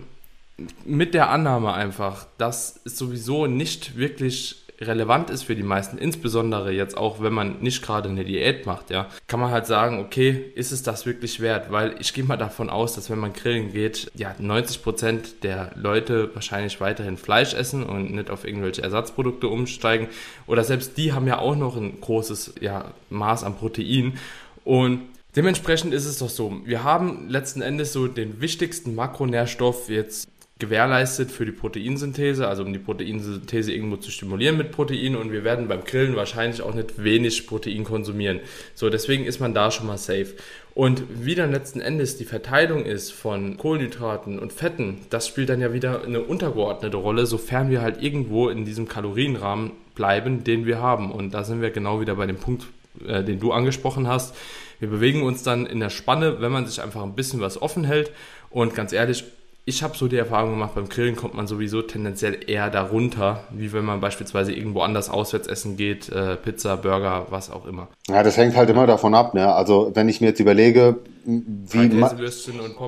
mit 0.85 1.13
der 1.13 1.29
Annahme 1.29 1.73
einfach, 1.73 2.27
dass 2.37 2.79
es 2.85 2.97
sowieso 2.97 3.47
nicht 3.47 3.97
wirklich 3.97 4.65
relevant 4.81 5.29
ist 5.29 5.43
für 5.43 5.55
die 5.55 5.63
meisten, 5.63 5.97
insbesondere 5.97 6.71
jetzt 6.71 6.97
auch, 6.97 7.21
wenn 7.21 7.33
man 7.33 7.61
nicht 7.61 7.81
gerade 7.81 8.09
eine 8.09 8.25
Diät 8.25 8.65
macht, 8.65 8.89
ja, 8.89 9.07
kann 9.27 9.39
man 9.39 9.51
halt 9.51 9.65
sagen, 9.65 9.99
okay, 9.99 10.51
ist 10.55 10.71
es 10.71 10.83
das 10.83 11.05
wirklich 11.05 11.39
wert? 11.39 11.71
Weil 11.71 11.95
ich 11.99 12.13
gehe 12.13 12.23
mal 12.23 12.37
davon 12.37 12.69
aus, 12.69 12.93
dass 12.95 13.09
wenn 13.09 13.19
man 13.19 13.33
grillen 13.33 13.71
geht, 13.71 14.11
ja, 14.15 14.35
90 14.37 14.83
Prozent 14.83 15.43
der 15.43 15.71
Leute 15.75 16.33
wahrscheinlich 16.33 16.81
weiterhin 16.81 17.17
Fleisch 17.17 17.53
essen 17.53 17.83
und 17.83 18.13
nicht 18.13 18.29
auf 18.29 18.45
irgendwelche 18.45 18.81
Ersatzprodukte 18.81 19.47
umsteigen. 19.47 20.07
Oder 20.47 20.63
selbst 20.63 20.97
die 20.97 21.13
haben 21.13 21.27
ja 21.27 21.39
auch 21.39 21.55
noch 21.55 21.77
ein 21.77 21.99
großes 22.01 22.55
ja, 22.59 22.91
Maß 23.09 23.43
an 23.43 23.55
Protein. 23.55 24.17
Und 24.63 25.01
Dementsprechend 25.35 25.93
ist 25.93 26.05
es 26.05 26.19
doch 26.19 26.29
so, 26.29 26.61
wir 26.63 26.85
haben 26.85 27.27
letzten 27.27 27.61
Endes 27.61 27.91
so 27.91 28.07
den 28.07 28.39
wichtigsten 28.39 28.95
Makronährstoff 28.95 29.89
jetzt 29.89 30.29
gewährleistet 30.57 31.31
für 31.31 31.45
die 31.45 31.51
Proteinsynthese, 31.51 32.47
also 32.47 32.63
um 32.63 32.71
die 32.71 32.79
Proteinsynthese 32.79 33.73
irgendwo 33.73 33.97
zu 33.97 34.09
stimulieren 34.09 34.55
mit 34.55 34.71
Protein 34.71 35.17
und 35.17 35.33
wir 35.33 35.43
werden 35.43 35.67
beim 35.67 35.83
Grillen 35.83 36.15
wahrscheinlich 36.15 36.61
auch 36.61 36.73
nicht 36.73 37.03
wenig 37.03 37.45
Protein 37.45 37.83
konsumieren. 37.83 38.39
So, 38.73 38.89
deswegen 38.89 39.25
ist 39.25 39.41
man 39.41 39.53
da 39.53 39.69
schon 39.69 39.87
mal 39.87 39.97
safe. 39.97 40.33
Und 40.73 41.03
wie 41.09 41.35
dann 41.35 41.51
letzten 41.51 41.81
Endes 41.81 42.17
die 42.17 42.25
Verteilung 42.25 42.85
ist 42.85 43.11
von 43.11 43.57
Kohlenhydraten 43.57 44.39
und 44.39 44.53
Fetten, 44.53 45.01
das 45.09 45.27
spielt 45.27 45.49
dann 45.49 45.59
ja 45.59 45.73
wieder 45.73 46.03
eine 46.03 46.21
untergeordnete 46.21 46.97
Rolle, 46.97 47.25
sofern 47.25 47.69
wir 47.69 47.81
halt 47.81 48.01
irgendwo 48.01 48.47
in 48.47 48.63
diesem 48.63 48.87
Kalorienrahmen 48.87 49.71
bleiben, 49.93 50.45
den 50.45 50.65
wir 50.65 50.79
haben. 50.79 51.11
Und 51.11 51.33
da 51.33 51.43
sind 51.43 51.61
wir 51.61 51.69
genau 51.69 51.99
wieder 51.99 52.15
bei 52.15 52.27
dem 52.27 52.37
Punkt, 52.37 52.67
äh, 53.05 53.23
den 53.23 53.41
du 53.41 53.51
angesprochen 53.51 54.07
hast. 54.07 54.35
Wir 54.79 54.89
bewegen 54.89 55.23
uns 55.23 55.43
dann 55.43 55.65
in 55.65 55.79
der 55.81 55.89
Spanne, 55.89 56.41
wenn 56.41 56.51
man 56.51 56.65
sich 56.65 56.81
einfach 56.81 57.03
ein 57.03 57.15
bisschen 57.15 57.41
was 57.41 57.61
offen 57.61 57.83
hält. 57.83 58.11
Und 58.49 58.75
ganz 58.75 58.93
ehrlich, 58.93 59.25
ich 59.67 59.81
habe 59.81 59.97
so 59.97 60.07
die 60.07 60.17
Erfahrung 60.17 60.51
gemacht, 60.51 60.75
beim 60.75 60.87
Grillen 60.87 61.15
kommt 61.15 61.33
man 61.33 61.47
sowieso 61.47 61.81
tendenziell 61.81 62.37
eher 62.47 62.69
darunter, 62.69 63.41
wie 63.49 63.73
wenn 63.73 63.83
man 63.83 63.99
beispielsweise 63.99 64.53
irgendwo 64.53 64.81
anders 64.81 65.09
auswärts 65.09 65.47
essen 65.47 65.75
geht, 65.75 66.07
äh, 66.09 66.35
Pizza, 66.35 66.77
Burger, 66.77 67.25
was 67.31 67.49
auch 67.49 67.65
immer. 67.65 67.87
Ja, 68.07 68.21
das 68.21 68.37
hängt 68.37 68.55
halt 68.55 68.69
immer 68.69 68.85
davon 68.85 69.15
ab. 69.15 69.33
Ne? 69.33 69.51
Also 69.51 69.91
wenn 69.95 70.07
ich 70.07 70.21
mir 70.21 70.27
jetzt 70.27 70.39
überlege, 70.39 70.97
wie 71.25 72.01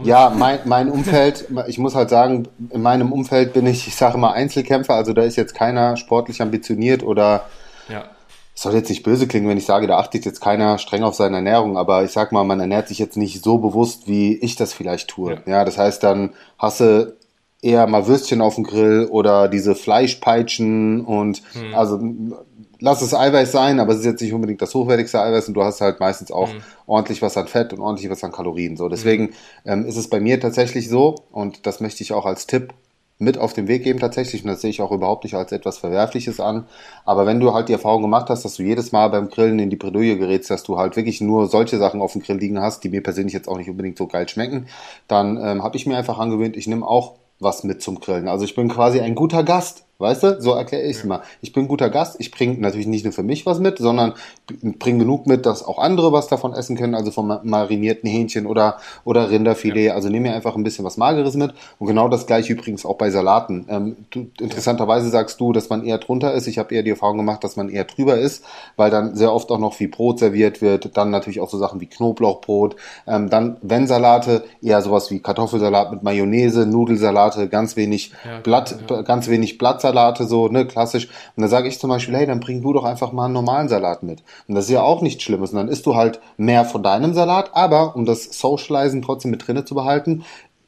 ja 0.03 0.29
mein, 0.29 0.59
mein 0.65 0.89
Umfeld, 0.91 1.45
ich 1.65 1.79
muss 1.79 1.95
halt 1.95 2.11
sagen, 2.11 2.47
in 2.69 2.83
meinem 2.83 3.11
Umfeld 3.11 3.53
bin 3.53 3.65
ich, 3.65 3.87
ich 3.87 3.95
sage 3.95 4.19
mal 4.19 4.33
Einzelkämpfer, 4.33 4.93
also 4.93 5.13
da 5.13 5.23
ist 5.23 5.35
jetzt 5.35 5.55
keiner 5.55 5.97
sportlich 5.97 6.43
ambitioniert 6.43 7.01
oder 7.01 7.45
ja 7.89 8.03
soll 8.61 8.73
jetzt 8.73 8.89
nicht 8.89 9.03
böse 9.03 9.27
klingen, 9.27 9.47
wenn 9.47 9.57
ich 9.57 9.65
sage, 9.65 9.85
da 9.85 9.99
achtet 9.99 10.25
jetzt 10.25 10.41
keiner 10.41 10.79
streng 10.79 11.03
auf 11.03 11.13
seine 11.13 11.37
Ernährung, 11.37 11.77
aber 11.77 12.03
ich 12.03 12.11
sag 12.11 12.31
mal, 12.31 12.43
man 12.43 12.59
ernährt 12.59 12.87
sich 12.87 12.97
jetzt 12.97 13.15
nicht 13.15 13.43
so 13.43 13.59
bewusst, 13.59 14.07
wie 14.07 14.35
ich 14.35 14.55
das 14.55 14.73
vielleicht 14.73 15.09
tue. 15.09 15.33
Ja, 15.33 15.41
ja 15.45 15.65
das 15.65 15.77
heißt, 15.77 16.01
dann 16.01 16.33
hasse 16.57 17.17
eher 17.61 17.85
mal 17.85 18.07
Würstchen 18.07 18.41
auf 18.41 18.55
dem 18.55 18.63
Grill 18.63 19.07
oder 19.11 19.47
diese 19.47 19.75
Fleischpeitschen 19.75 21.05
und 21.05 21.43
hm. 21.53 21.75
also 21.75 21.99
lass 22.79 23.03
es 23.03 23.13
Eiweiß 23.13 23.51
sein, 23.51 23.79
aber 23.79 23.93
es 23.93 23.99
ist 23.99 24.05
jetzt 24.05 24.21
nicht 24.21 24.33
unbedingt 24.33 24.61
das 24.61 24.73
hochwertigste 24.73 25.21
Eiweiß 25.21 25.47
und 25.47 25.53
du 25.53 25.63
hast 25.63 25.81
halt 25.81 25.99
meistens 25.99 26.31
auch 26.31 26.51
hm. 26.51 26.61
ordentlich 26.87 27.21
was 27.21 27.37
an 27.37 27.47
Fett 27.47 27.73
und 27.73 27.79
ordentlich 27.79 28.09
was 28.09 28.23
an 28.23 28.31
Kalorien. 28.31 28.75
So, 28.75 28.89
deswegen 28.89 29.27
hm. 29.27 29.33
ähm, 29.65 29.85
ist 29.85 29.97
es 29.97 30.09
bei 30.09 30.19
mir 30.19 30.39
tatsächlich 30.39 30.89
so 30.89 31.13
und 31.31 31.67
das 31.67 31.79
möchte 31.79 32.01
ich 32.01 32.13
auch 32.13 32.25
als 32.25 32.47
Tipp 32.47 32.73
mit 33.19 33.37
auf 33.37 33.53
den 33.53 33.67
Weg 33.67 33.83
geben 33.83 33.99
tatsächlich 33.99 34.43
und 34.43 34.49
das 34.49 34.61
sehe 34.61 34.69
ich 34.69 34.81
auch 34.81 34.91
überhaupt 34.91 35.23
nicht 35.23 35.33
als 35.33 35.51
etwas 35.51 35.79
Verwerfliches 35.79 36.39
an. 36.39 36.67
Aber 37.03 37.25
wenn 37.25 37.39
du 37.39 37.53
halt 37.53 37.69
die 37.69 37.73
Erfahrung 37.73 38.03
gemacht 38.03 38.29
hast, 38.29 38.45
dass 38.45 38.55
du 38.55 38.63
jedes 38.63 38.91
Mal 38.91 39.07
beim 39.09 39.29
Grillen 39.29 39.59
in 39.59 39.69
die 39.69 39.75
Bredouille 39.75 40.17
gerätst, 40.17 40.51
dass 40.51 40.63
du 40.63 40.77
halt 40.77 40.95
wirklich 40.95 41.19
nur 41.19 41.47
solche 41.47 41.77
Sachen 41.77 42.01
auf 42.01 42.13
dem 42.13 42.21
Grill 42.21 42.37
liegen 42.37 42.61
hast, 42.61 42.83
die 42.83 42.89
mir 42.89 43.01
persönlich 43.01 43.33
jetzt 43.33 43.47
auch 43.47 43.57
nicht 43.57 43.69
unbedingt 43.69 43.97
so 43.97 44.07
geil 44.07 44.29
schmecken, 44.29 44.67
dann 45.07 45.37
ähm, 45.37 45.63
habe 45.63 45.77
ich 45.77 45.87
mir 45.87 45.97
einfach 45.97 46.19
angewöhnt, 46.19 46.57
ich 46.57 46.67
nehme 46.67 46.85
auch 46.87 47.15
was 47.39 47.63
mit 47.63 47.81
zum 47.81 47.99
Grillen. 47.99 48.27
Also 48.27 48.45
ich 48.45 48.55
bin 48.55 48.67
quasi 48.67 48.99
ein 48.99 49.15
guter 49.15 49.43
Gast. 49.43 49.86
Weißt 49.99 50.21
du? 50.21 50.39
So 50.39 50.51
erkläre 50.51 50.83
ich 50.83 50.97
es 50.97 51.01
ja. 51.01 51.09
mal. 51.09 51.21
Ich 51.41 51.53
bin 51.53 51.63
ein 51.63 51.67
guter 51.67 51.89
Gast. 51.89 52.17
Ich 52.19 52.29
bringe 52.29 52.59
natürlich 52.59 52.85
nicht 52.85 53.03
nur 53.03 53.13
für 53.13 53.23
mich 53.23 53.47
was 53.47 53.59
mit, 53.59 53.79
sondern 53.79 54.13
bringe 54.77 54.99
genug 54.99 55.25
mit, 55.25 55.47
dass 55.47 55.65
auch 55.65 55.79
andere 55.79 56.11
was 56.11 56.27
davon 56.27 56.53
essen 56.53 56.77
können. 56.77 56.93
Also 56.93 57.09
vom 57.09 57.39
marinierten 57.41 58.07
Hähnchen 58.07 58.45
oder, 58.45 58.77
oder 59.05 59.31
Rinderfilet. 59.31 59.87
Ja. 59.87 59.93
Also 59.95 60.09
nehme 60.09 60.29
mir 60.29 60.35
einfach 60.35 60.55
ein 60.55 60.63
bisschen 60.63 60.85
was 60.85 60.97
Mageres 60.97 61.33
mit. 61.33 61.55
Und 61.79 61.87
genau 61.87 62.09
das 62.09 62.27
gleiche 62.27 62.53
übrigens 62.53 62.85
auch 62.85 62.95
bei 62.97 63.09
Salaten. 63.09 63.65
Ähm, 63.69 63.95
du, 64.11 64.27
interessanterweise 64.39 65.09
sagst 65.09 65.41
du, 65.41 65.51
dass 65.51 65.69
man 65.69 65.83
eher 65.83 65.97
drunter 65.97 66.31
ist. 66.33 66.45
Ich 66.45 66.59
habe 66.59 66.75
eher 66.75 66.83
die 66.83 66.91
Erfahrung 66.91 67.17
gemacht, 67.17 67.43
dass 67.43 67.55
man 67.55 67.67
eher 67.67 67.85
drüber 67.85 68.19
ist, 68.19 68.45
weil 68.75 68.91
dann 68.91 69.15
sehr 69.15 69.33
oft 69.33 69.49
auch 69.49 69.57
noch 69.57 69.73
viel 69.73 69.87
Brot 69.87 70.19
serviert 70.19 70.61
wird. 70.61 70.95
Dann 70.95 71.09
natürlich 71.09 71.39
auch 71.39 71.49
so 71.49 71.57
Sachen 71.57 71.81
wie 71.81 71.87
Knoblauchbrot. 71.87 72.75
Ähm, 73.07 73.31
dann, 73.31 73.57
wenn 73.63 73.87
Salate, 73.87 74.43
eher 74.61 74.83
sowas 74.83 75.09
wie 75.09 75.21
Kartoffelsalat 75.21 75.91
mit 75.91 76.03
Mayonnaise, 76.03 76.67
Nudelsalate, 76.67 77.49
ganz 77.49 77.75
wenig 77.75 78.11
ja, 78.23 78.41
Blatt, 78.41 78.77
ja. 78.87 79.01
ganz 79.01 79.27
wenig 79.27 79.57
Blatt 79.57 79.86
Salate, 79.87 80.25
so, 80.25 80.47
ne, 80.47 80.65
klassisch. 80.65 81.07
Und 81.35 81.41
da 81.43 81.47
sage 81.47 81.67
ich 81.67 81.79
zum 81.79 81.89
Beispiel, 81.89 82.15
hey, 82.15 82.25
dann 82.25 82.39
bring 82.39 82.61
du 82.61 82.73
doch 82.73 82.83
einfach 82.83 83.11
mal 83.11 83.25
einen 83.25 83.33
normalen 83.33 83.69
Salat 83.69 84.03
mit. 84.03 84.23
Und 84.47 84.55
das 84.55 84.65
ist 84.65 84.71
ja 84.71 84.81
auch 84.81 85.01
nichts 85.01 85.23
Schlimmes. 85.23 85.51
Und 85.51 85.57
dann 85.57 85.67
isst 85.69 85.85
du 85.85 85.95
halt 85.95 86.19
mehr 86.37 86.65
von 86.65 86.83
deinem 86.83 87.13
Salat, 87.13 87.51
aber 87.53 87.95
um 87.95 88.05
das 88.05 88.25
Socializen 88.25 89.01
trotzdem 89.01 89.31
mit 89.31 89.47
drinne 89.47 89.65
zu 89.65 89.75
behalten, 89.75 90.23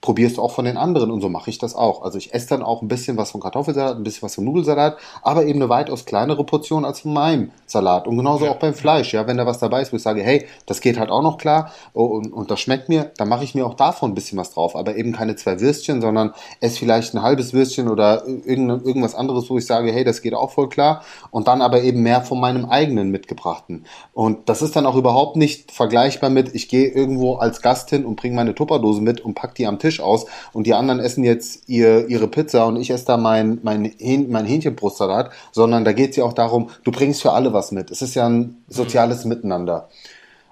probierst 0.09 0.37
du 0.37 0.41
auch 0.41 0.49
von 0.49 0.65
den 0.65 0.75
anderen 0.75 1.11
und 1.11 1.21
so 1.21 1.29
mache 1.29 1.51
ich 1.51 1.59
das 1.59 1.75
auch. 1.75 2.01
Also 2.01 2.17
ich 2.17 2.33
esse 2.33 2.49
dann 2.49 2.63
auch 2.63 2.81
ein 2.81 2.87
bisschen 2.87 3.15
was 3.15 3.29
von 3.29 3.41
Kartoffelsalat, 3.41 3.95
ein 3.95 4.01
bisschen 4.01 4.23
was 4.23 4.33
von 4.33 4.43
Nudelsalat, 4.43 4.97
aber 5.21 5.45
eben 5.45 5.59
eine 5.61 5.69
weitaus 5.69 6.03
kleinere 6.03 6.43
Portion 6.43 6.83
als 6.83 7.01
von 7.01 7.13
meinem 7.13 7.51
Salat. 7.67 8.07
Und 8.07 8.17
genauso 8.17 8.45
ja. 8.45 8.51
auch 8.51 8.55
beim 8.55 8.73
Fleisch, 8.73 9.13
ja, 9.13 9.27
wenn 9.27 9.37
da 9.37 9.45
was 9.45 9.59
dabei 9.59 9.83
ist, 9.83 9.93
wo 9.93 9.97
ich 9.97 10.01
sage, 10.01 10.23
hey, 10.23 10.47
das 10.65 10.81
geht 10.81 10.97
halt 10.97 11.11
auch 11.11 11.21
noch 11.21 11.37
klar 11.37 11.71
oh, 11.93 12.05
und, 12.05 12.33
und 12.33 12.49
das 12.49 12.59
schmeckt 12.59 12.89
mir, 12.89 13.11
dann 13.17 13.29
mache 13.29 13.43
ich 13.43 13.53
mir 13.53 13.67
auch 13.67 13.75
davon 13.75 14.09
ein 14.09 14.15
bisschen 14.15 14.39
was 14.39 14.51
drauf, 14.51 14.75
aber 14.75 14.95
eben 14.95 15.11
keine 15.11 15.35
zwei 15.35 15.61
Würstchen, 15.61 16.01
sondern 16.01 16.33
esse 16.59 16.79
vielleicht 16.79 17.13
ein 17.13 17.21
halbes 17.21 17.53
Würstchen 17.53 17.87
oder 17.87 18.25
irgendwas 18.25 19.13
anderes, 19.13 19.47
wo 19.51 19.59
ich 19.59 19.67
sage, 19.67 19.91
hey, 19.91 20.03
das 20.03 20.23
geht 20.23 20.33
auch 20.33 20.49
voll 20.49 20.69
klar 20.69 21.03
und 21.29 21.47
dann 21.47 21.61
aber 21.61 21.83
eben 21.83 22.01
mehr 22.01 22.23
von 22.23 22.39
meinem 22.39 22.65
eigenen 22.65 23.11
mitgebrachten. 23.11 23.85
Und 24.13 24.49
das 24.49 24.63
ist 24.63 24.75
dann 24.75 24.87
auch 24.87 24.95
überhaupt 24.95 25.35
nicht 25.35 25.71
vergleichbar 25.71 26.31
mit, 26.31 26.55
ich 26.55 26.67
gehe 26.67 26.87
irgendwo 26.87 27.35
als 27.35 27.61
Gast 27.61 27.91
hin 27.91 28.05
und 28.05 28.15
bringe 28.15 28.35
meine 28.35 28.55
Tupperdose 28.55 29.01
mit 29.03 29.21
und 29.21 29.35
pack 29.35 29.53
die 29.53 29.67
am 29.67 29.77
Tisch 29.77 29.98
Tisch 29.99 30.01
aus 30.01 30.25
und 30.53 30.65
die 30.65 30.73
anderen 30.73 30.99
essen 30.99 31.23
jetzt 31.23 31.67
ihr, 31.67 32.07
ihre 32.07 32.27
Pizza 32.27 32.65
und 32.65 32.77
ich 32.77 32.89
esse 32.89 33.05
da 33.05 33.17
mein, 33.17 33.59
mein, 33.63 33.85
Hähn, 33.97 34.29
mein 34.31 34.45
Hähnchenbrustsalat, 34.45 35.31
sondern 35.51 35.85
da 35.85 35.93
geht 35.93 36.11
es 36.11 36.15
ja 36.15 36.23
auch 36.23 36.33
darum, 36.33 36.69
du 36.83 36.91
bringst 36.91 37.21
für 37.21 37.31
alle 37.31 37.53
was 37.53 37.71
mit. 37.71 37.91
Es 37.91 38.01
ist 38.01 38.15
ja 38.15 38.27
ein 38.27 38.57
soziales 38.67 39.25
Miteinander. 39.25 39.89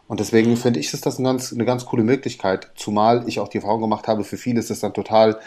Und 0.07 0.21
deswegen 0.21 0.55
finde 0.55 0.79
ich, 0.79 0.93
ist 0.93 1.05
das 1.05 1.17
eine 1.17 1.27
ganz, 1.27 1.51
eine 1.51 1.65
ganz 1.65 1.85
coole 1.85 2.03
Möglichkeit, 2.03 2.71
zumal 2.75 3.27
ich 3.27 3.41
auch 3.41 3.49
die 3.49 3.57
Erfahrung 3.57 3.81
gemacht 3.81 4.07
habe, 4.07 4.23
für 4.23 4.37
viele 4.37 4.59
ist 4.59 4.71
es 4.71 4.79
dann 4.79 4.93
total 4.93 5.37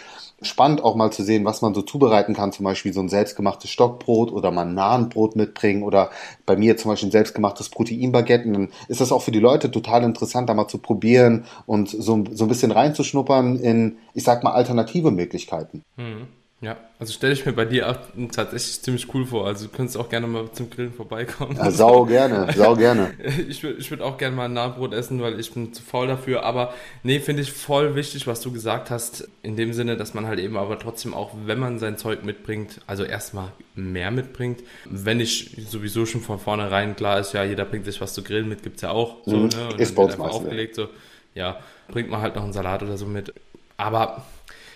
spannend 0.42 0.82
auch 0.82 0.94
mal 0.94 1.10
zu 1.12 1.22
sehen, 1.22 1.44
was 1.44 1.62
man 1.62 1.74
so 1.74 1.82
zubereiten 1.82 2.34
kann. 2.34 2.52
Zum 2.52 2.64
Beispiel 2.64 2.92
so 2.92 3.00
ein 3.00 3.08
selbstgemachtes 3.08 3.70
Stockbrot 3.70 4.32
oder 4.32 4.50
mal 4.50 4.66
ein 4.66 4.74
Nahenbrot 4.74 5.36
mitbringen 5.36 5.82
oder 5.82 6.10
bei 6.46 6.56
mir 6.56 6.76
zum 6.76 6.90
Beispiel 6.90 7.08
ein 7.08 7.12
selbstgemachtes 7.12 7.68
Proteinbaguette. 7.68 8.50
Dann 8.50 8.68
ist 8.88 9.00
das 9.00 9.12
auch 9.12 9.22
für 9.22 9.32
die 9.32 9.38
Leute 9.38 9.70
total 9.70 10.02
interessant, 10.04 10.48
da 10.48 10.54
mal 10.54 10.68
zu 10.68 10.78
probieren 10.78 11.44
und 11.66 11.90
so, 11.90 12.24
so 12.32 12.44
ein 12.44 12.48
bisschen 12.48 12.72
reinzuschnuppern 12.72 13.56
in, 13.56 13.98
ich 14.14 14.24
sag 14.24 14.42
mal, 14.42 14.52
alternative 14.52 15.10
Möglichkeiten. 15.10 15.82
Mhm. 15.96 16.28
Ja, 16.62 16.76
also 16.98 17.14
stelle 17.14 17.32
ich 17.32 17.46
mir 17.46 17.54
bei 17.54 17.64
dir 17.64 17.88
auch 17.88 17.96
tatsächlich 18.32 18.82
ziemlich 18.82 19.14
cool 19.14 19.24
vor. 19.24 19.46
Also 19.46 19.66
du 19.66 19.72
könntest 19.72 19.96
auch 19.96 20.10
gerne 20.10 20.26
mal 20.26 20.52
zum 20.52 20.68
Grillen 20.68 20.92
vorbeikommen. 20.92 21.56
Ja, 21.56 21.70
sau 21.70 22.04
gerne, 22.04 22.52
sau 22.54 22.76
gerne. 22.76 23.14
ich 23.48 23.62
würde 23.62 23.78
ich 23.78 23.90
würd 23.90 24.02
auch 24.02 24.18
gerne 24.18 24.36
mal 24.36 24.44
ein 24.44 24.52
Nahbrot 24.52 24.92
essen, 24.92 25.22
weil 25.22 25.40
ich 25.40 25.54
bin 25.54 25.72
zu 25.72 25.82
faul 25.82 26.06
dafür. 26.06 26.42
Aber 26.42 26.74
nee, 27.02 27.18
finde 27.18 27.40
ich 27.40 27.50
voll 27.50 27.94
wichtig, 27.94 28.26
was 28.26 28.42
du 28.42 28.52
gesagt 28.52 28.90
hast. 28.90 29.26
In 29.42 29.56
dem 29.56 29.72
Sinne, 29.72 29.96
dass 29.96 30.12
man 30.12 30.26
halt 30.26 30.38
eben 30.38 30.58
aber 30.58 30.78
trotzdem 30.78 31.14
auch, 31.14 31.30
wenn 31.46 31.58
man 31.58 31.78
sein 31.78 31.96
Zeug 31.96 32.24
mitbringt, 32.24 32.82
also 32.86 33.04
erstmal 33.04 33.52
mehr 33.74 34.10
mitbringt. 34.10 34.60
Wenn 34.84 35.18
ich 35.18 35.56
sowieso 35.66 36.04
schon 36.04 36.20
von 36.20 36.38
vornherein 36.38 36.94
klar 36.94 37.20
ist, 37.20 37.32
ja, 37.32 37.42
jeder 37.42 37.64
bringt 37.64 37.86
sich 37.86 38.02
was 38.02 38.12
zu 38.12 38.22
grillen 38.22 38.50
mit, 38.50 38.62
gibt 38.62 38.76
es 38.76 38.82
ja 38.82 38.90
auch. 38.90 39.16
So, 39.24 39.36
mhm. 39.36 39.48
ne? 39.48 39.68
Und 39.72 39.80
ist 39.80 39.94
bei 39.94 40.02
uns 40.02 40.20
aufgelegt. 40.20 40.74
So, 40.74 40.88
ja, 41.34 41.58
bringt 41.88 42.10
man 42.10 42.20
halt 42.20 42.36
noch 42.36 42.44
einen 42.44 42.52
Salat 42.52 42.82
oder 42.82 42.98
so 42.98 43.06
mit. 43.06 43.32
Aber 43.78 44.26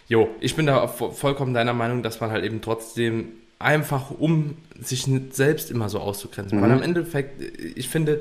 Jo, 0.08 0.28
ich 0.40 0.54
bin 0.56 0.66
da 0.66 0.86
vollkommen 0.86 1.54
deiner 1.54 1.72
Meinung, 1.72 2.02
dass 2.02 2.20
man 2.20 2.30
halt 2.30 2.44
eben 2.44 2.60
trotzdem 2.60 3.32
einfach, 3.58 4.10
um 4.10 4.56
sich 4.80 5.08
selbst 5.30 5.70
immer 5.70 5.88
so 5.88 5.98
auszugrenzen. 5.98 6.58
Mhm. 6.58 6.62
Weil 6.62 6.72
am 6.72 6.82
Endeffekt, 6.82 7.40
ich 7.76 7.88
finde, 7.88 8.20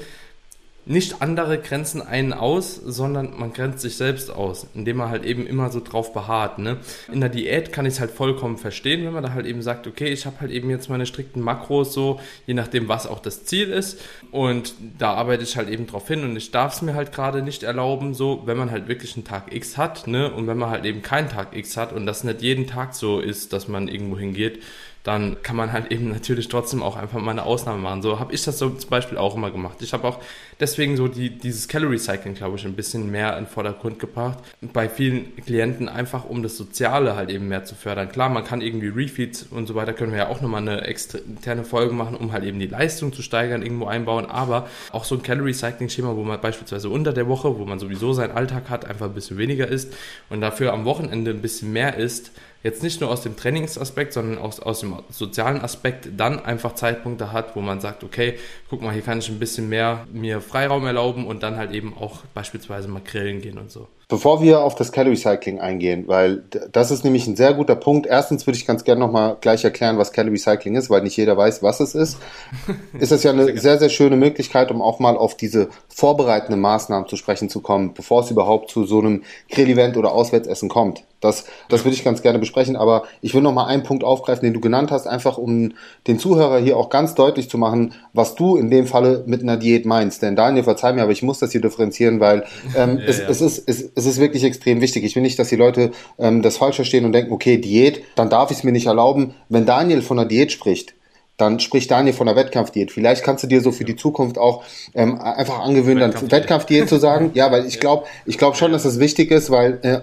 nicht 0.85 1.21
andere 1.21 1.59
grenzen 1.59 2.01
einen 2.01 2.33
aus, 2.33 2.75
sondern 2.75 3.39
man 3.39 3.53
grenzt 3.53 3.79
sich 3.79 3.95
selbst 3.95 4.29
aus, 4.31 4.67
indem 4.73 4.97
man 4.97 5.09
halt 5.09 5.23
eben 5.23 5.47
immer 5.47 5.69
so 5.69 5.79
drauf 5.79 6.13
beharrt. 6.13 6.59
Ne? 6.59 6.77
In 7.11 7.21
der 7.21 7.29
Diät 7.29 7.71
kann 7.71 7.85
ich 7.85 7.93
es 7.93 7.99
halt 7.99 8.11
vollkommen 8.11 8.57
verstehen, 8.57 9.05
wenn 9.05 9.13
man 9.13 9.23
da 9.23 9.33
halt 9.33 9.45
eben 9.45 9.61
sagt, 9.61 9.87
okay, 9.87 10.07
ich 10.07 10.25
habe 10.25 10.41
halt 10.41 10.51
eben 10.51 10.69
jetzt 10.69 10.89
meine 10.89 11.05
strikten 11.05 11.41
Makros 11.41 11.93
so, 11.93 12.19
je 12.45 12.53
nachdem, 12.53 12.89
was 12.89 13.07
auch 13.07 13.19
das 13.19 13.45
Ziel 13.45 13.69
ist. 13.69 14.01
Und 14.31 14.73
da 14.97 15.13
arbeite 15.13 15.43
ich 15.43 15.55
halt 15.55 15.69
eben 15.69 15.87
drauf 15.87 16.07
hin 16.07 16.23
und 16.23 16.35
ich 16.35 16.51
darf 16.51 16.73
es 16.73 16.81
mir 16.81 16.95
halt 16.95 17.13
gerade 17.13 17.41
nicht 17.41 17.63
erlauben, 17.63 18.13
so, 18.13 18.43
wenn 18.45 18.57
man 18.57 18.71
halt 18.71 18.87
wirklich 18.87 19.15
einen 19.15 19.25
Tag 19.25 19.53
X 19.53 19.77
hat, 19.77 20.07
ne? 20.07 20.33
Und 20.33 20.47
wenn 20.47 20.57
man 20.57 20.69
halt 20.69 20.85
eben 20.85 21.01
keinen 21.01 21.29
Tag 21.29 21.55
X 21.55 21.77
hat 21.77 21.93
und 21.93 22.05
das 22.05 22.23
nicht 22.23 22.41
jeden 22.41 22.67
Tag 22.67 22.93
so 22.93 23.19
ist, 23.19 23.53
dass 23.53 23.67
man 23.67 23.87
irgendwo 23.87 24.17
hingeht, 24.17 24.61
dann 25.03 25.41
kann 25.43 25.57
man 25.57 25.73
halt 25.73 25.91
eben 25.91 26.09
natürlich 26.09 26.47
trotzdem 26.47 26.81
auch 26.81 26.95
einfach 26.95 27.19
mal 27.19 27.31
eine 27.31 27.43
Ausnahme 27.43 27.81
machen. 27.81 28.01
So 28.01 28.19
habe 28.19 28.33
ich 28.33 28.43
das 28.43 28.57
so 28.57 28.69
zum 28.69 28.89
Beispiel 28.89 29.17
auch 29.17 29.35
immer 29.35 29.51
gemacht. 29.51 29.81
Ich 29.81 29.91
habe 29.91 30.07
auch 30.07 30.19
deswegen 30.61 30.95
so 30.95 31.09
die, 31.09 31.29
dieses 31.29 31.67
Calorie 31.67 31.97
Cycling, 31.97 32.35
glaube 32.35 32.55
ich, 32.55 32.65
ein 32.65 32.73
bisschen 32.73 33.11
mehr 33.11 33.37
in 33.37 33.43
den 33.43 33.49
Vordergrund 33.49 33.99
gebracht. 33.99 34.39
Bei 34.61 34.87
vielen 34.87 35.35
Klienten 35.35 35.89
einfach, 35.89 36.23
um 36.23 36.41
das 36.41 36.55
Soziale 36.55 37.17
halt 37.17 37.29
eben 37.29 37.49
mehr 37.49 37.65
zu 37.65 37.75
fördern. 37.75 38.09
Klar, 38.09 38.29
man 38.29 38.45
kann 38.45 38.61
irgendwie 38.61 38.87
Refeeds 38.87 39.43
und 39.43 39.67
so 39.67 39.75
weiter, 39.75 39.91
können 39.91 40.13
wir 40.13 40.19
ja 40.19 40.27
auch 40.29 40.39
nochmal 40.39 40.61
eine 40.61 40.81
externe 40.85 41.65
Folge 41.65 41.93
machen, 41.93 42.15
um 42.15 42.31
halt 42.31 42.45
eben 42.45 42.59
die 42.59 42.67
Leistung 42.67 43.11
zu 43.11 43.21
steigern, 43.21 43.61
irgendwo 43.61 43.87
einbauen. 43.87 44.25
Aber 44.25 44.69
auch 44.93 45.03
so 45.03 45.15
ein 45.15 45.23
Calorie 45.23 45.53
Cycling 45.53 45.89
Schema, 45.89 46.15
wo 46.15 46.23
man 46.23 46.39
beispielsweise 46.39 46.89
unter 46.89 47.11
der 47.11 47.27
Woche, 47.27 47.59
wo 47.59 47.65
man 47.65 47.77
sowieso 47.77 48.13
seinen 48.13 48.31
Alltag 48.31 48.69
hat, 48.69 48.85
einfach 48.85 49.07
ein 49.07 49.13
bisschen 49.13 49.37
weniger 49.37 49.67
isst 49.67 49.93
und 50.29 50.39
dafür 50.39 50.71
am 50.71 50.85
Wochenende 50.85 51.31
ein 51.31 51.41
bisschen 51.41 51.73
mehr 51.73 51.97
isst, 51.97 52.31
jetzt 52.63 52.81
nicht 52.81 53.01
nur 53.01 53.09
aus 53.11 53.21
dem 53.21 53.35
Trainingsaspekt, 53.35 54.13
sondern 54.13 54.37
auch 54.37 54.59
aus 54.61 54.79
dem 54.79 54.95
sozialen 55.09 55.61
Aspekt 55.61 56.09
dann 56.17 56.43
einfach 56.43 56.75
Zeitpunkte 56.75 57.31
hat, 57.31 57.55
wo 57.55 57.61
man 57.61 57.81
sagt, 57.81 58.03
okay, 58.03 58.35
guck 58.69 58.81
mal, 58.81 58.93
hier 58.93 59.01
kann 59.01 59.19
ich 59.19 59.29
ein 59.29 59.39
bisschen 59.39 59.69
mehr 59.69 60.07
mir 60.11 60.41
Freiraum 60.41 60.85
erlauben 60.85 61.27
und 61.27 61.43
dann 61.43 61.57
halt 61.57 61.71
eben 61.71 61.93
auch 61.99 62.21
beispielsweise 62.33 62.87
mal 62.87 63.01
grillen 63.03 63.41
gehen 63.41 63.57
und 63.57 63.69
so. 63.69 63.87
Bevor 64.09 64.41
wir 64.41 64.59
auf 64.59 64.75
das 64.75 64.91
Calorie 64.91 65.15
Cycling 65.15 65.59
eingehen, 65.59 66.03
weil 66.07 66.43
das 66.71 66.91
ist 66.91 67.03
nämlich 67.03 67.25
ein 67.25 67.35
sehr 67.35 67.53
guter 67.53 67.75
Punkt. 67.75 68.05
Erstens 68.05 68.45
würde 68.45 68.57
ich 68.57 68.67
ganz 68.67 68.83
gerne 68.83 68.99
nochmal 68.99 69.37
gleich 69.41 69.63
erklären, 69.63 69.97
was 69.97 70.11
Calorie 70.11 70.37
Cycling 70.37 70.75
ist, 70.75 70.89
weil 70.89 71.01
nicht 71.01 71.17
jeder 71.17 71.35
weiß, 71.35 71.63
was 71.63 71.79
es 71.79 71.95
ist. 71.95 72.17
ist 72.99 73.11
das 73.11 73.23
ja 73.23 73.31
eine 73.31 73.57
sehr, 73.57 73.79
sehr 73.79 73.89
schöne 73.89 74.15
Möglichkeit, 74.15 74.71
um 74.71 74.81
auch 74.81 74.99
mal 74.99 75.17
auf 75.17 75.35
diese 75.35 75.69
vorbereitenden 75.87 76.61
Maßnahmen 76.61 77.07
zu 77.07 77.15
sprechen 77.15 77.49
zu 77.49 77.61
kommen, 77.61 77.93
bevor 77.93 78.21
es 78.21 78.29
überhaupt 78.29 78.69
zu 78.69 78.85
so 78.85 78.99
einem 78.99 79.23
Grill-Event 79.49 79.97
oder 79.97 80.11
Auswärtsessen 80.11 80.69
kommt. 80.69 81.03
Das, 81.23 81.45
das 81.69 81.83
würde 81.85 81.95
ich 81.95 82.03
ganz 82.03 82.21
gerne 82.21 82.39
besprechen, 82.39 82.75
aber 82.75 83.03
ich 83.21 83.33
will 83.33 83.41
noch 83.41 83.53
mal 83.53 83.65
einen 83.65 83.83
Punkt 83.83 84.03
aufgreifen, 84.03 84.43
den 84.43 84.53
du 84.53 84.59
genannt 84.59 84.91
hast, 84.91 85.07
einfach 85.07 85.37
um 85.37 85.73
den 86.07 86.19
Zuhörer 86.19 86.59
hier 86.59 86.77
auch 86.77 86.89
ganz 86.89 87.15
deutlich 87.15 87.49
zu 87.49 87.57
machen, 87.57 87.93
was 88.13 88.35
du 88.35 88.55
in 88.57 88.69
dem 88.69 88.87
Falle 88.87 89.23
mit 89.25 89.41
einer 89.41 89.57
Diät 89.57 89.85
meinst. 89.85 90.21
Denn 90.21 90.35
Daniel, 90.35 90.63
verzeih 90.63 90.93
mir, 90.93 91.03
aber 91.03 91.11
ich 91.11 91.23
muss 91.23 91.39
das 91.39 91.51
hier 91.51 91.61
differenzieren, 91.61 92.19
weil 92.19 92.43
ähm, 92.75 92.97
ja, 92.99 93.05
es, 93.05 93.19
ja. 93.19 93.29
es, 93.29 93.41
ist, 93.41 93.63
es, 93.67 93.91
es 93.95 94.05
ist 94.05 94.19
wirklich 94.19 94.43
extrem 94.43 94.81
wichtig. 94.81 95.03
Ich 95.03 95.15
will 95.15 95.23
nicht, 95.23 95.39
dass 95.39 95.49
die 95.49 95.55
Leute 95.55 95.91
ähm, 96.19 96.41
das 96.41 96.57
falsch 96.57 96.75
verstehen 96.75 97.05
und 97.05 97.13
denken, 97.13 97.31
okay, 97.31 97.57
Diät, 97.57 98.03
dann 98.15 98.29
darf 98.29 98.51
ich 98.51 98.57
es 98.57 98.63
mir 98.63 98.71
nicht 98.71 98.87
erlauben. 98.87 99.33
Wenn 99.49 99.65
Daniel 99.65 100.01
von 100.01 100.19
einer 100.19 100.27
Diät 100.27 100.51
spricht, 100.51 100.95
dann 101.37 101.59
spricht 101.59 101.89
Daniel 101.89 102.13
von 102.13 102.27
der 102.27 102.35
Wettkampfdiät. 102.35 102.91
Vielleicht 102.91 103.23
kannst 103.23 103.43
du 103.43 103.47
dir 103.47 103.61
so 103.61 103.71
für 103.71 103.85
die 103.85 103.95
Zukunft 103.95 104.37
auch 104.37 104.63
ähm, 104.93 105.19
einfach 105.19 105.59
angewöhnen, 105.59 106.11
dann 106.11 106.31
Wettkampfdiät 106.31 106.89
zu 106.89 106.97
sagen. 106.97 107.31
Ja, 107.33 107.51
weil 107.51 107.65
ich 107.65 107.79
glaube, 107.79 108.05
ich 108.25 108.37
glaube 108.37 108.55
schon, 108.55 108.71
dass 108.71 108.83
das 108.83 108.99
wichtig 108.99 109.31
ist, 109.31 109.49
weil 109.49 109.79
äh, 109.81 110.01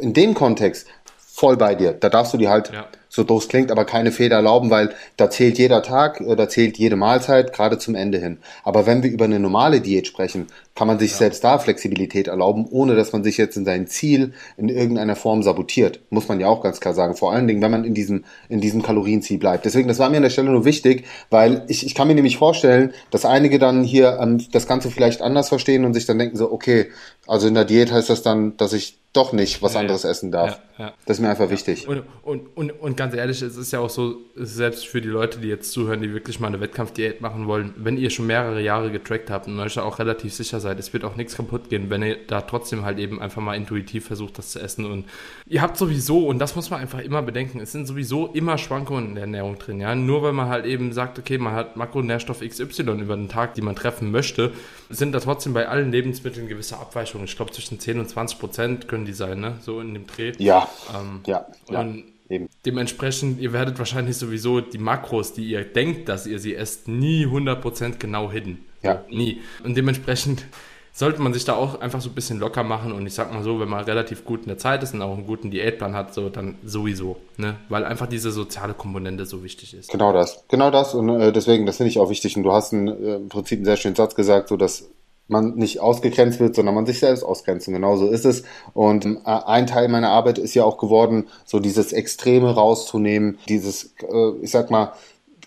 in 0.00 0.14
dem 0.14 0.34
Kontext 0.34 0.86
voll 1.16 1.56
bei 1.56 1.74
dir. 1.74 1.92
Da 1.92 2.08
darfst 2.08 2.32
du 2.32 2.38
dir 2.38 2.48
halt 2.48 2.72
ja 2.72 2.86
so 3.14 3.22
doof 3.22 3.46
klingt, 3.46 3.70
aber 3.70 3.84
keine 3.84 4.10
Fehler 4.10 4.36
erlauben, 4.36 4.70
weil 4.70 4.90
da 5.16 5.30
zählt 5.30 5.56
jeder 5.58 5.82
Tag, 5.82 6.20
äh, 6.20 6.34
da 6.34 6.48
zählt 6.48 6.78
jede 6.78 6.96
Mahlzeit, 6.96 7.52
gerade 7.52 7.78
zum 7.78 7.94
Ende 7.94 8.18
hin. 8.18 8.38
Aber 8.64 8.86
wenn 8.86 9.04
wir 9.04 9.10
über 9.10 9.24
eine 9.26 9.38
normale 9.38 9.80
Diät 9.80 10.08
sprechen, 10.08 10.48
kann 10.74 10.88
man 10.88 10.98
sich 10.98 11.12
ja. 11.12 11.18
selbst 11.18 11.44
da 11.44 11.58
Flexibilität 11.58 12.26
erlauben, 12.26 12.66
ohne 12.68 12.96
dass 12.96 13.12
man 13.12 13.22
sich 13.22 13.36
jetzt 13.36 13.56
in 13.56 13.64
sein 13.64 13.86
Ziel 13.86 14.32
in 14.56 14.68
irgendeiner 14.68 15.14
Form 15.14 15.44
sabotiert. 15.44 16.00
Muss 16.10 16.26
man 16.26 16.40
ja 16.40 16.48
auch 16.48 16.60
ganz 16.60 16.80
klar 16.80 16.94
sagen. 16.94 17.14
Vor 17.14 17.32
allen 17.32 17.46
Dingen, 17.46 17.62
wenn 17.62 17.70
man 17.70 17.84
in 17.84 17.94
diesem, 17.94 18.24
in 18.48 18.60
diesem 18.60 18.82
Kalorienziel 18.82 19.38
bleibt. 19.38 19.64
Deswegen, 19.64 19.86
das 19.86 20.00
war 20.00 20.10
mir 20.10 20.16
an 20.16 20.24
der 20.24 20.30
Stelle 20.30 20.50
nur 20.50 20.64
wichtig, 20.64 21.04
weil 21.30 21.64
ich, 21.68 21.86
ich 21.86 21.94
kann 21.94 22.08
mir 22.08 22.16
nämlich 22.16 22.38
vorstellen, 22.38 22.92
dass 23.12 23.24
einige 23.24 23.60
dann 23.60 23.84
hier 23.84 24.18
ähm, 24.20 24.44
das 24.50 24.66
Ganze 24.66 24.90
vielleicht 24.90 25.22
anders 25.22 25.48
verstehen 25.48 25.84
und 25.84 25.94
sich 25.94 26.06
dann 26.06 26.18
denken 26.18 26.36
so, 26.36 26.50
okay, 26.50 26.90
also 27.28 27.46
in 27.46 27.54
der 27.54 27.64
Diät 27.64 27.92
heißt 27.92 28.10
das 28.10 28.22
dann, 28.22 28.56
dass 28.56 28.72
ich 28.72 28.98
doch 29.14 29.32
nicht 29.32 29.62
was 29.62 29.76
anderes 29.76 30.02
ja, 30.02 30.10
essen 30.10 30.32
darf. 30.32 30.60
Ja, 30.76 30.92
das 31.06 31.18
ist 31.18 31.20
mir 31.22 31.30
einfach 31.30 31.48
wichtig. 31.48 31.86
Und, 31.86 32.02
und, 32.24 32.56
und, 32.56 32.72
und 32.72 33.00
ganz 33.04 33.14
ehrlich, 33.14 33.42
es 33.42 33.58
ist 33.58 33.70
ja 33.70 33.80
auch 33.80 33.90
so, 33.90 34.22
selbst 34.34 34.86
für 34.86 35.02
die 35.02 35.08
Leute, 35.08 35.38
die 35.38 35.48
jetzt 35.48 35.72
zuhören, 35.72 36.00
die 36.00 36.14
wirklich 36.14 36.40
mal 36.40 36.46
eine 36.46 36.60
Wettkampfdiät 36.60 37.20
machen 37.20 37.46
wollen, 37.46 37.74
wenn 37.76 37.98
ihr 37.98 38.08
schon 38.08 38.26
mehrere 38.26 38.62
Jahre 38.62 38.90
getrackt 38.90 39.28
habt 39.28 39.46
und 39.46 39.60
euch 39.60 39.78
auch 39.78 39.98
relativ 39.98 40.32
sicher 40.32 40.58
seid, 40.58 40.78
es 40.78 40.94
wird 40.94 41.04
auch 41.04 41.14
nichts 41.14 41.36
kaputt 41.36 41.68
gehen, 41.68 41.90
wenn 41.90 42.02
ihr 42.02 42.16
da 42.26 42.40
trotzdem 42.40 42.82
halt 42.86 42.98
eben 42.98 43.20
einfach 43.20 43.42
mal 43.42 43.56
intuitiv 43.56 44.06
versucht, 44.06 44.38
das 44.38 44.52
zu 44.52 44.58
essen. 44.58 44.86
Und 44.86 45.04
ihr 45.46 45.60
habt 45.60 45.76
sowieso, 45.76 46.26
und 46.26 46.38
das 46.38 46.56
muss 46.56 46.70
man 46.70 46.80
einfach 46.80 47.00
immer 47.00 47.20
bedenken, 47.20 47.60
es 47.60 47.72
sind 47.72 47.84
sowieso 47.84 48.28
immer 48.28 48.56
Schwankungen 48.56 49.08
in 49.08 49.14
der 49.16 49.24
Ernährung 49.24 49.58
drin. 49.58 49.80
Ja? 49.80 49.94
Nur 49.94 50.22
weil 50.22 50.32
man 50.32 50.48
halt 50.48 50.64
eben 50.64 50.94
sagt, 50.94 51.18
okay, 51.18 51.36
man 51.36 51.52
hat 51.52 51.76
Makronährstoff 51.76 52.40
XY 52.40 52.82
über 53.02 53.16
den 53.16 53.28
Tag, 53.28 53.52
die 53.52 53.62
man 53.62 53.76
treffen 53.76 54.10
möchte, 54.10 54.52
sind 54.88 55.12
da 55.12 55.20
trotzdem 55.20 55.52
bei 55.52 55.68
allen 55.68 55.92
Lebensmitteln 55.92 56.48
gewisse 56.48 56.78
Abweichungen. 56.78 57.26
Ich 57.26 57.36
glaube, 57.36 57.52
zwischen 57.52 57.78
10 57.78 58.00
und 58.00 58.08
20 58.08 58.38
Prozent 58.38 58.88
können 58.88 59.04
die 59.04 59.12
sein, 59.12 59.40
ne? 59.40 59.58
so 59.60 59.80
in 59.80 59.92
dem 59.92 60.06
Dreh. 60.06 60.32
Ja, 60.38 60.68
ähm, 60.98 61.20
ja, 61.26 61.46
ja. 61.68 61.86
Eben. 62.34 62.48
Dementsprechend, 62.66 63.40
ihr 63.40 63.52
werdet 63.52 63.78
wahrscheinlich 63.78 64.16
sowieso 64.16 64.60
die 64.60 64.78
Makros, 64.78 65.32
die 65.32 65.44
ihr 65.44 65.64
denkt, 65.64 66.08
dass 66.08 66.26
ihr 66.26 66.38
sie 66.38 66.54
esst, 66.54 66.88
nie 66.88 67.26
100% 67.26 67.98
genau 67.98 68.30
hin. 68.30 68.58
Ja. 68.82 69.02
Nie. 69.08 69.40
Und 69.62 69.76
dementsprechend 69.76 70.44
sollte 70.92 71.20
man 71.20 71.34
sich 71.34 71.44
da 71.44 71.54
auch 71.54 71.80
einfach 71.80 72.00
so 72.00 72.08
ein 72.08 72.14
bisschen 72.14 72.38
locker 72.38 72.62
machen 72.62 72.92
und 72.92 73.04
ich 73.06 73.14
sag 73.14 73.32
mal 73.32 73.42
so, 73.42 73.58
wenn 73.58 73.68
man 73.68 73.84
relativ 73.84 74.24
gut 74.24 74.42
in 74.42 74.48
der 74.48 74.58
Zeit 74.58 74.82
ist 74.84 74.94
und 74.94 75.02
auch 75.02 75.12
einen 75.12 75.26
guten 75.26 75.50
Diätplan 75.50 75.94
hat, 75.94 76.14
so 76.14 76.28
dann 76.28 76.56
sowieso, 76.64 77.16
ne? 77.36 77.56
Weil 77.68 77.84
einfach 77.84 78.06
diese 78.06 78.30
soziale 78.30 78.74
Komponente 78.74 79.26
so 79.26 79.42
wichtig 79.42 79.74
ist. 79.74 79.90
Genau 79.90 80.12
das, 80.12 80.44
genau 80.48 80.70
das 80.70 80.94
und 80.94 81.08
äh, 81.08 81.32
deswegen, 81.32 81.66
das 81.66 81.78
finde 81.78 81.90
ich 81.90 81.98
auch 81.98 82.10
wichtig 82.10 82.36
und 82.36 82.44
du 82.44 82.52
hast 82.52 82.72
ein, 82.72 82.86
äh, 82.86 83.16
im 83.16 83.28
Prinzip 83.28 83.58
einen 83.58 83.64
sehr 83.64 83.76
schönen 83.76 83.96
Satz 83.96 84.14
gesagt, 84.14 84.48
so 84.48 84.56
dass 84.56 84.88
man 85.26 85.54
nicht 85.54 85.80
ausgegrenzt 85.80 86.38
wird, 86.40 86.54
sondern 86.54 86.74
man 86.74 86.86
sich 86.86 87.00
selbst 87.00 87.22
ausgrenzt. 87.22 87.68
Und 87.68 87.74
genau 87.74 87.96
so 87.96 88.08
ist 88.08 88.24
es. 88.24 88.44
Und 88.74 89.06
äh, 89.06 89.18
ein 89.24 89.66
Teil 89.66 89.88
meiner 89.88 90.10
Arbeit 90.10 90.38
ist 90.38 90.54
ja 90.54 90.64
auch 90.64 90.78
geworden, 90.78 91.28
so 91.44 91.60
dieses 91.60 91.92
Extreme 91.92 92.54
rauszunehmen, 92.54 93.38
dieses, 93.48 93.94
äh, 94.02 94.30
ich 94.42 94.50
sag 94.50 94.70
mal, 94.70 94.92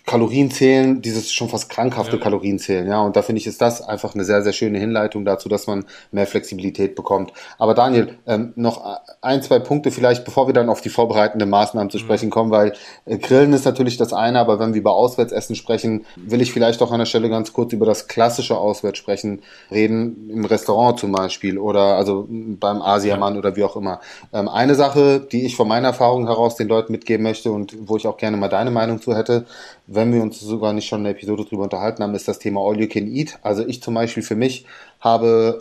Kalorienzählen, 0.08 1.02
dieses 1.02 1.30
schon 1.30 1.50
fast 1.50 1.68
krankhafte 1.68 2.16
ja. 2.16 2.22
Kalorienzählen, 2.22 2.88
ja. 2.88 3.02
Und 3.02 3.14
da 3.14 3.20
finde 3.20 3.40
ich, 3.40 3.46
ist 3.46 3.60
das 3.60 3.82
einfach 3.82 4.14
eine 4.14 4.24
sehr, 4.24 4.42
sehr 4.42 4.54
schöne 4.54 4.78
Hinleitung 4.78 5.26
dazu, 5.26 5.50
dass 5.50 5.66
man 5.66 5.84
mehr 6.12 6.26
Flexibilität 6.26 6.94
bekommt. 6.94 7.34
Aber 7.58 7.74
Daniel, 7.74 8.16
ähm, 8.26 8.54
noch 8.56 9.02
ein, 9.20 9.42
zwei 9.42 9.58
Punkte 9.58 9.90
vielleicht, 9.90 10.24
bevor 10.24 10.46
wir 10.46 10.54
dann 10.54 10.70
auf 10.70 10.80
die 10.80 10.88
vorbereitenden 10.88 11.50
Maßnahmen 11.50 11.90
zu 11.90 11.98
mhm. 11.98 12.02
sprechen 12.02 12.30
kommen, 12.30 12.50
weil 12.50 12.72
äh, 13.04 13.18
Grillen 13.18 13.52
ist 13.52 13.66
natürlich 13.66 13.98
das 13.98 14.14
eine, 14.14 14.40
aber 14.40 14.58
wenn 14.58 14.72
wir 14.72 14.80
über 14.80 14.94
Auswärtsessen 14.94 15.54
sprechen, 15.54 16.06
will 16.16 16.40
ich 16.40 16.52
vielleicht 16.52 16.80
auch 16.80 16.90
an 16.90 17.00
der 17.00 17.06
Stelle 17.06 17.28
ganz 17.28 17.52
kurz 17.52 17.74
über 17.74 17.84
das 17.84 18.08
klassische 18.08 18.56
Auswärts 18.56 18.98
sprechen, 18.98 19.42
reden 19.70 20.30
im 20.30 20.46
Restaurant 20.46 20.98
zum 20.98 21.12
Beispiel 21.12 21.58
oder 21.58 21.96
also 21.96 22.26
beim 22.30 22.80
Asiamann 22.80 23.34
ja. 23.34 23.40
oder 23.40 23.56
wie 23.56 23.64
auch 23.64 23.76
immer. 23.76 24.00
Ähm, 24.32 24.48
eine 24.48 24.74
Sache, 24.74 25.20
die 25.20 25.44
ich 25.44 25.54
von 25.54 25.68
meiner 25.68 25.88
Erfahrung 25.88 26.26
heraus 26.28 26.56
den 26.56 26.68
Leuten 26.68 26.92
mitgeben 26.92 27.24
möchte 27.24 27.52
und 27.52 27.76
wo 27.78 27.98
ich 27.98 28.06
auch 28.06 28.16
gerne 28.16 28.38
mal 28.38 28.48
deine 28.48 28.70
Meinung 28.70 29.02
zu 29.02 29.14
hätte, 29.14 29.44
wenn 29.88 30.12
wir 30.12 30.22
uns 30.22 30.38
sogar 30.38 30.72
nicht 30.74 30.86
schon 30.86 31.00
eine 31.00 31.10
Episode 31.10 31.44
drüber 31.44 31.64
unterhalten 31.64 32.02
haben, 32.02 32.14
ist 32.14 32.28
das 32.28 32.38
Thema 32.38 32.60
All 32.60 32.78
You 32.78 32.88
Can 32.88 33.06
Eat. 33.06 33.38
Also 33.42 33.66
ich 33.66 33.82
zum 33.82 33.94
Beispiel 33.94 34.22
für 34.22 34.36
mich 34.36 34.66
habe 35.00 35.58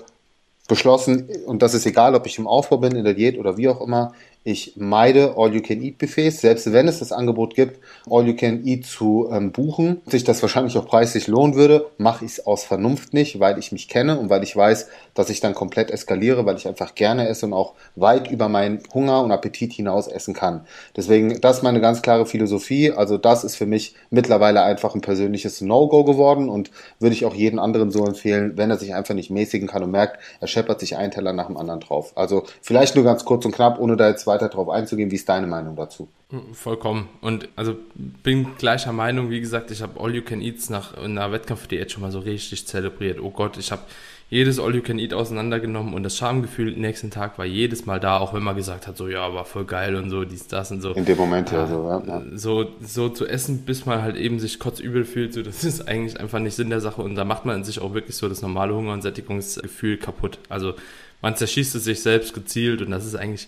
beschlossen, 0.67 1.29
und 1.45 1.61
das 1.61 1.73
ist 1.73 1.85
egal, 1.85 2.13
ob 2.13 2.25
ich 2.25 2.37
im 2.37 2.45
Aufbau 2.45 2.77
bin, 2.77 2.95
in 2.95 3.05
der 3.05 3.13
Diät 3.13 3.39
oder 3.39 3.55
wie 3.55 3.69
auch 3.69 3.79
immer, 3.79 4.13
ich 4.47 4.75
meide 4.77 5.33
All-You-Can-Eat-Buffets, 5.35 6.39
selbst 6.39 6.71
wenn 6.71 6.87
es 6.87 6.99
das 6.99 7.11
Angebot 7.11 7.53
gibt, 7.53 7.81
All-You-Can-Eat 8.09 8.85
zu 8.85 9.27
ähm, 9.29 9.51
buchen, 9.51 10.01
sich 10.05 10.23
das 10.23 10.41
wahrscheinlich 10.41 10.77
auch 10.77 10.85
preislich 10.85 11.27
lohnen 11.27 11.55
würde, 11.55 11.87
mache 11.97 12.23
ich 12.23 12.31
es 12.31 12.47
aus 12.47 12.63
Vernunft 12.63 13.13
nicht, 13.13 13.41
weil 13.41 13.59
ich 13.59 13.73
mich 13.73 13.89
kenne 13.89 14.17
und 14.17 14.29
weil 14.29 14.43
ich 14.43 14.55
weiß, 14.55 14.87
dass 15.13 15.29
ich 15.29 15.41
dann 15.41 15.53
komplett 15.53 15.91
eskaliere, 15.91 16.45
weil 16.45 16.55
ich 16.55 16.65
einfach 16.65 16.95
gerne 16.95 17.27
esse 17.27 17.45
und 17.45 17.51
auch 17.51 17.73
weit 17.97 18.31
über 18.31 18.47
meinen 18.47 18.79
Hunger 18.93 19.21
und 19.21 19.33
Appetit 19.33 19.73
hinaus 19.73 20.07
essen 20.07 20.33
kann. 20.33 20.65
Deswegen, 20.95 21.41
das 21.41 21.57
ist 21.57 21.63
meine 21.63 21.81
ganz 21.81 22.01
klare 22.01 22.25
Philosophie. 22.25 22.93
Also 22.93 23.17
das 23.17 23.43
ist 23.43 23.57
für 23.57 23.65
mich 23.65 23.95
mittlerweile 24.11 24.61
einfach 24.61 24.95
ein 24.95 25.01
persönliches 25.01 25.59
No-Go 25.59 26.05
geworden 26.05 26.47
und 26.47 26.71
würde 26.99 27.13
ich 27.13 27.25
auch 27.25 27.35
jeden 27.35 27.59
anderen 27.59 27.91
so 27.91 28.05
empfehlen, 28.05 28.53
wenn 28.55 28.69
er 28.69 28.77
sich 28.77 28.95
einfach 28.95 29.13
nicht 29.13 29.29
mäßigen 29.29 29.67
kann 29.67 29.83
und 29.83 29.91
merkt, 29.91 30.19
er 30.39 30.47
scheppert 30.47 30.79
sich 30.79 30.95
einen 30.95 31.11
Teller 31.11 31.33
nach 31.33 31.47
dem 31.47 31.57
anderen 31.57 31.81
drauf. 31.81 32.13
Also 32.15 32.43
vielleicht 32.61 32.95
nur 32.95 33.03
ganz 33.03 33.25
kurz 33.25 33.43
und 33.43 33.51
knapp, 33.51 33.77
ohne 33.79 33.97
da 33.97 34.07
jetzt 34.07 34.25
weiter 34.25 34.36
weiter 34.37 34.49
darauf 34.49 34.69
einzugehen. 34.69 35.11
Wie 35.11 35.15
ist 35.15 35.27
deine 35.27 35.47
Meinung 35.47 35.75
dazu? 35.75 36.07
Vollkommen. 36.53 37.09
Und 37.21 37.49
also 37.55 37.75
bin 38.23 38.55
gleicher 38.57 38.93
Meinung. 38.93 39.29
Wie 39.29 39.39
gesagt, 39.39 39.71
ich 39.71 39.81
habe 39.81 39.99
All 39.99 40.13
You 40.13 40.21
Can 40.21 40.41
Eats 40.41 40.69
nach 40.69 40.97
einer 40.97 41.31
Wettkampfdiät 41.31 41.91
schon 41.91 42.01
mal 42.01 42.11
so 42.11 42.19
richtig 42.19 42.67
zelebriert. 42.67 43.19
Oh 43.21 43.31
Gott, 43.31 43.57
ich 43.57 43.71
habe 43.71 43.81
jedes 44.29 44.59
All 44.59 44.75
You 44.75 44.81
Can 44.81 44.99
Eat 44.99 45.13
auseinandergenommen 45.13 45.93
und 45.93 46.03
das 46.03 46.17
Schamgefühl 46.17 46.73
nächsten 46.73 47.11
Tag 47.11 47.37
war 47.37 47.45
jedes 47.45 47.85
Mal 47.85 48.01
da, 48.01 48.17
auch 48.17 48.33
wenn 48.33 48.43
man 48.43 48.57
gesagt 48.57 48.85
hat, 48.85 48.97
so 48.97 49.07
ja, 49.07 49.33
war 49.33 49.45
voll 49.45 49.63
geil 49.63 49.95
und 49.95 50.09
so, 50.09 50.25
dies, 50.25 50.47
das 50.47 50.69
und 50.69 50.81
so. 50.81 50.91
In 50.91 51.05
dem 51.05 51.17
Moment 51.17 51.49
ja, 51.51 51.65
so, 51.65 52.03
ja. 52.05 52.21
So, 52.35 52.65
so 52.81 53.07
zu 53.07 53.25
essen, 53.25 53.59
bis 53.59 53.85
man 53.85 54.01
halt 54.01 54.17
eben 54.17 54.39
sich 54.39 54.59
kotzübel 54.59 55.05
fühlt, 55.05 55.33
so, 55.33 55.43
das 55.43 55.63
ist 55.63 55.87
eigentlich 55.87 56.19
einfach 56.19 56.39
nicht 56.39 56.55
Sinn 56.55 56.69
der 56.69 56.81
Sache 56.81 57.01
und 57.01 57.15
da 57.15 57.23
macht 57.23 57.45
man 57.45 57.55
in 57.55 57.63
sich 57.63 57.79
auch 57.79 57.93
wirklich 57.93 58.17
so 58.17 58.27
das 58.27 58.41
normale 58.41 58.75
Hunger- 58.75 58.91
und 58.91 59.01
Sättigungsgefühl 59.01 59.95
kaputt. 59.95 60.39
Also 60.49 60.73
man 61.21 61.37
zerschießt 61.37 61.75
es 61.75 61.85
sich 61.85 62.01
selbst 62.01 62.33
gezielt 62.33 62.81
und 62.81 62.91
das 62.91 63.05
ist 63.05 63.15
eigentlich 63.15 63.47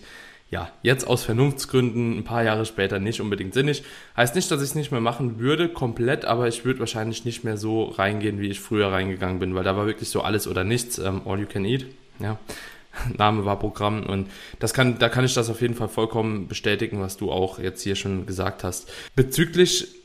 ja, 0.50 0.68
jetzt 0.82 1.06
aus 1.06 1.22
Vernunftsgründen 1.22 2.18
ein 2.18 2.24
paar 2.24 2.42
Jahre 2.42 2.66
später 2.66 2.98
nicht 2.98 3.20
unbedingt 3.20 3.54
sinnig. 3.54 3.84
Heißt 4.16 4.34
nicht, 4.34 4.50
dass 4.50 4.60
ich 4.60 4.70
es 4.70 4.74
nicht 4.74 4.90
mehr 4.90 5.00
machen 5.00 5.38
würde, 5.38 5.68
komplett, 5.68 6.24
aber 6.24 6.48
ich 6.48 6.64
würde 6.64 6.80
wahrscheinlich 6.80 7.24
nicht 7.24 7.44
mehr 7.44 7.56
so 7.56 7.84
reingehen, 7.84 8.40
wie 8.40 8.48
ich 8.48 8.58
früher 8.58 8.90
reingegangen 8.90 9.38
bin, 9.38 9.54
weil 9.54 9.62
da 9.62 9.76
war 9.76 9.86
wirklich 9.86 10.08
so 10.08 10.22
alles 10.22 10.48
oder 10.48 10.64
nichts, 10.64 10.98
ähm, 10.98 11.22
all 11.24 11.38
you 11.38 11.46
can 11.46 11.64
eat, 11.64 11.86
ja. 12.18 12.38
Name 13.16 13.44
war 13.44 13.60
Programm 13.60 14.02
und 14.02 14.28
das 14.58 14.74
kann, 14.74 14.98
da 14.98 15.08
kann 15.08 15.24
ich 15.24 15.34
das 15.34 15.48
auf 15.48 15.60
jeden 15.60 15.74
Fall 15.74 15.88
vollkommen 15.88 16.48
bestätigen, 16.48 17.00
was 17.00 17.16
du 17.16 17.30
auch 17.30 17.60
jetzt 17.60 17.82
hier 17.82 17.94
schon 17.94 18.26
gesagt 18.26 18.64
hast. 18.64 18.92
Bezüglich 19.14 19.99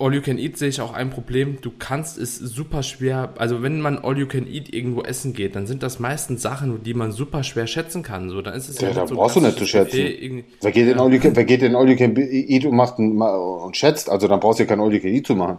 All 0.00 0.14
You 0.14 0.22
Can 0.22 0.38
Eat 0.38 0.56
sehe 0.56 0.70
ich 0.70 0.80
auch 0.80 0.94
ein 0.94 1.10
Problem. 1.10 1.58
Du 1.60 1.70
kannst 1.78 2.16
es 2.16 2.36
super 2.36 2.82
schwer, 2.82 3.34
also 3.36 3.62
wenn 3.62 3.80
man 3.80 3.98
All 3.98 4.18
You 4.18 4.26
Can 4.26 4.46
Eat 4.46 4.72
irgendwo 4.72 5.02
essen 5.02 5.34
geht, 5.34 5.54
dann 5.54 5.66
sind 5.66 5.82
das 5.82 5.98
meistens 5.98 6.40
Sachen, 6.40 6.82
die 6.82 6.94
man 6.94 7.12
super 7.12 7.44
schwer 7.44 7.66
schätzen 7.66 8.02
kann. 8.02 8.30
So, 8.30 8.40
dann 8.40 8.54
ist 8.54 8.68
es 8.70 8.80
ja, 8.80 8.88
ja 8.88 8.94
da 8.94 9.06
so 9.06 9.14
brauchst 9.14 9.36
du 9.36 9.40
nicht 9.40 9.58
zu 9.58 9.66
schätzen. 9.66 10.44
Wer 10.62 10.72
geht, 10.72 10.88
in 10.88 10.98
All 10.98 11.12
you 11.12 11.20
can, 11.20 11.36
wer 11.36 11.44
geht 11.44 11.62
in 11.62 11.76
All 11.76 11.88
You 11.88 11.96
Can 11.96 12.16
Eat 12.16 12.64
und 12.64 12.74
macht 12.74 12.98
und 12.98 13.76
schätzt? 13.76 14.08
Also 14.08 14.26
dann 14.26 14.40
brauchst 14.40 14.58
du 14.58 14.62
ja 14.62 14.68
kein 14.68 14.80
All 14.80 14.92
You 14.92 15.00
Can 15.00 15.10
Eat 15.10 15.26
zu 15.26 15.36
machen. 15.36 15.58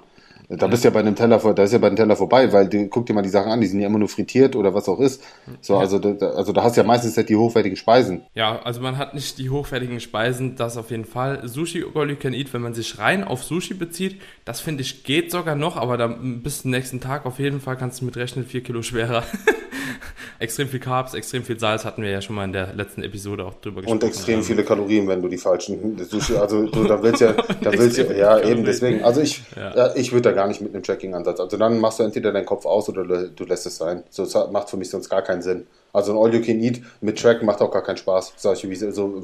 Da 0.57 0.67
bist 0.67 0.83
du 0.83 0.89
ja 0.89 0.93
bei 0.93 0.99
einem 0.99 1.15
Teller, 1.15 1.37
da 1.37 1.63
ist 1.63 1.71
ja 1.71 1.77
bei 1.77 1.87
einem 1.87 1.95
Teller 1.95 2.15
vorbei, 2.15 2.51
weil 2.51 2.67
du 2.67 2.87
guck 2.87 3.05
dir 3.05 3.13
mal 3.13 3.21
die 3.21 3.29
Sachen 3.29 3.51
an, 3.51 3.61
die 3.61 3.67
sind 3.67 3.79
ja 3.79 3.87
immer 3.87 3.99
nur 3.99 4.09
frittiert 4.09 4.55
oder 4.55 4.73
was 4.73 4.89
auch 4.89 4.99
ist. 4.99 5.23
So, 5.61 5.75
ja. 5.75 5.79
also, 5.79 5.97
da, 5.99 6.27
also 6.27 6.51
da 6.51 6.63
hast 6.63 6.75
du 6.75 6.81
ja 6.81 6.87
meistens 6.87 7.15
nicht 7.15 7.29
die 7.29 7.35
hochwertigen 7.35 7.77
Speisen. 7.77 8.23
Ja, 8.33 8.61
also 8.61 8.81
man 8.81 8.97
hat 8.97 9.13
nicht 9.13 9.37
die 9.37 9.49
hochwertigen 9.49 9.99
Speisen, 9.99 10.55
das 10.55 10.77
auf 10.77 10.91
jeden 10.91 11.05
Fall. 11.05 11.47
Sushi 11.47 11.85
All 11.93 12.09
You 12.09 12.17
Can 12.17 12.33
Eat, 12.33 12.53
wenn 12.53 12.61
man 12.61 12.73
sich 12.73 12.99
rein 12.99 13.23
auf 13.23 13.43
Sushi 13.43 13.73
bezieht, 13.73 14.19
das 14.43 14.59
finde 14.59 14.81
ich 14.81 15.03
geht 15.03 15.31
sogar 15.31 15.55
noch, 15.55 15.77
aber 15.77 15.97
dann 15.97 16.41
bis 16.43 16.63
zum 16.63 16.71
nächsten 16.71 16.99
Tag 16.99 17.25
auf 17.25 17.39
jeden 17.39 17.61
Fall 17.61 17.77
kannst 17.77 18.01
du 18.01 18.05
mit 18.05 18.17
rechnen, 18.17 18.45
vier 18.45 18.61
Kilo 18.61 18.81
schwerer. 18.81 19.23
extrem 20.39 20.67
viel 20.67 20.79
Carbs, 20.79 21.13
extrem 21.13 21.43
viel 21.43 21.59
Salz 21.59 21.85
hatten 21.85 22.01
wir 22.01 22.09
ja 22.09 22.21
schon 22.21 22.35
mal 22.35 22.45
in 22.45 22.53
der 22.53 22.73
letzten 22.73 23.03
Episode 23.03 23.45
auch 23.45 23.53
drüber 23.55 23.81
gesprochen. 23.81 24.01
Und 24.01 24.03
extrem 24.03 24.37
haben. 24.37 24.43
viele 24.43 24.63
Kalorien, 24.63 25.07
wenn 25.07 25.21
du 25.21 25.27
die 25.27 25.37
falschen 25.37 25.97
Sushi, 26.03 26.35
also 26.35 26.65
du, 26.65 26.83
da 26.85 27.01
willst 27.01 27.21
ja, 27.21 27.33
da 27.61 27.71
willst 27.71 27.97
ja, 27.97 28.11
ja 28.11 28.39
eben 28.39 28.63
deswegen. 28.63 29.03
Also 29.03 29.21
ich, 29.21 29.43
ja. 29.55 29.75
ja 29.75 29.95
ich 29.95 30.11
würde 30.11 30.29
da 30.29 30.31
gar 30.31 30.40
nicht 30.47 30.61
mit 30.61 30.73
einem 30.73 30.83
Tracking-Ansatz. 30.83 31.39
Also 31.39 31.57
dann 31.57 31.79
machst 31.79 31.99
du 31.99 32.03
entweder 32.03 32.31
deinen 32.31 32.45
Kopf 32.45 32.65
aus 32.65 32.89
oder 32.89 33.03
du 33.03 33.45
lässt 33.45 33.65
es 33.65 33.77
sein. 33.77 34.03
So 34.09 34.25
macht 34.51 34.69
für 34.69 34.77
mich 34.77 34.89
sonst 34.89 35.09
gar 35.09 35.21
keinen 35.21 35.41
Sinn. 35.41 35.67
Also 35.93 36.13
ein 36.13 36.17
All 36.17 36.33
You 36.33 36.41
Can 36.41 36.59
Eat 36.59 36.81
mit 37.01 37.19
Track 37.19 37.43
macht 37.43 37.61
auch 37.61 37.71
gar 37.71 37.83
keinen 37.83 37.97
Spaß. 37.97 38.33
Sag 38.37 38.55
ich 38.55 38.69
wie 38.69 38.75
so, 38.75 39.21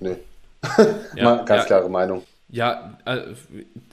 ne. 0.00 0.18
Ja, 1.16 1.36
ganz 1.46 1.66
klare 1.66 1.88
Meinung. 1.88 2.22
Ja, 2.48 2.98
äh, 3.04 3.20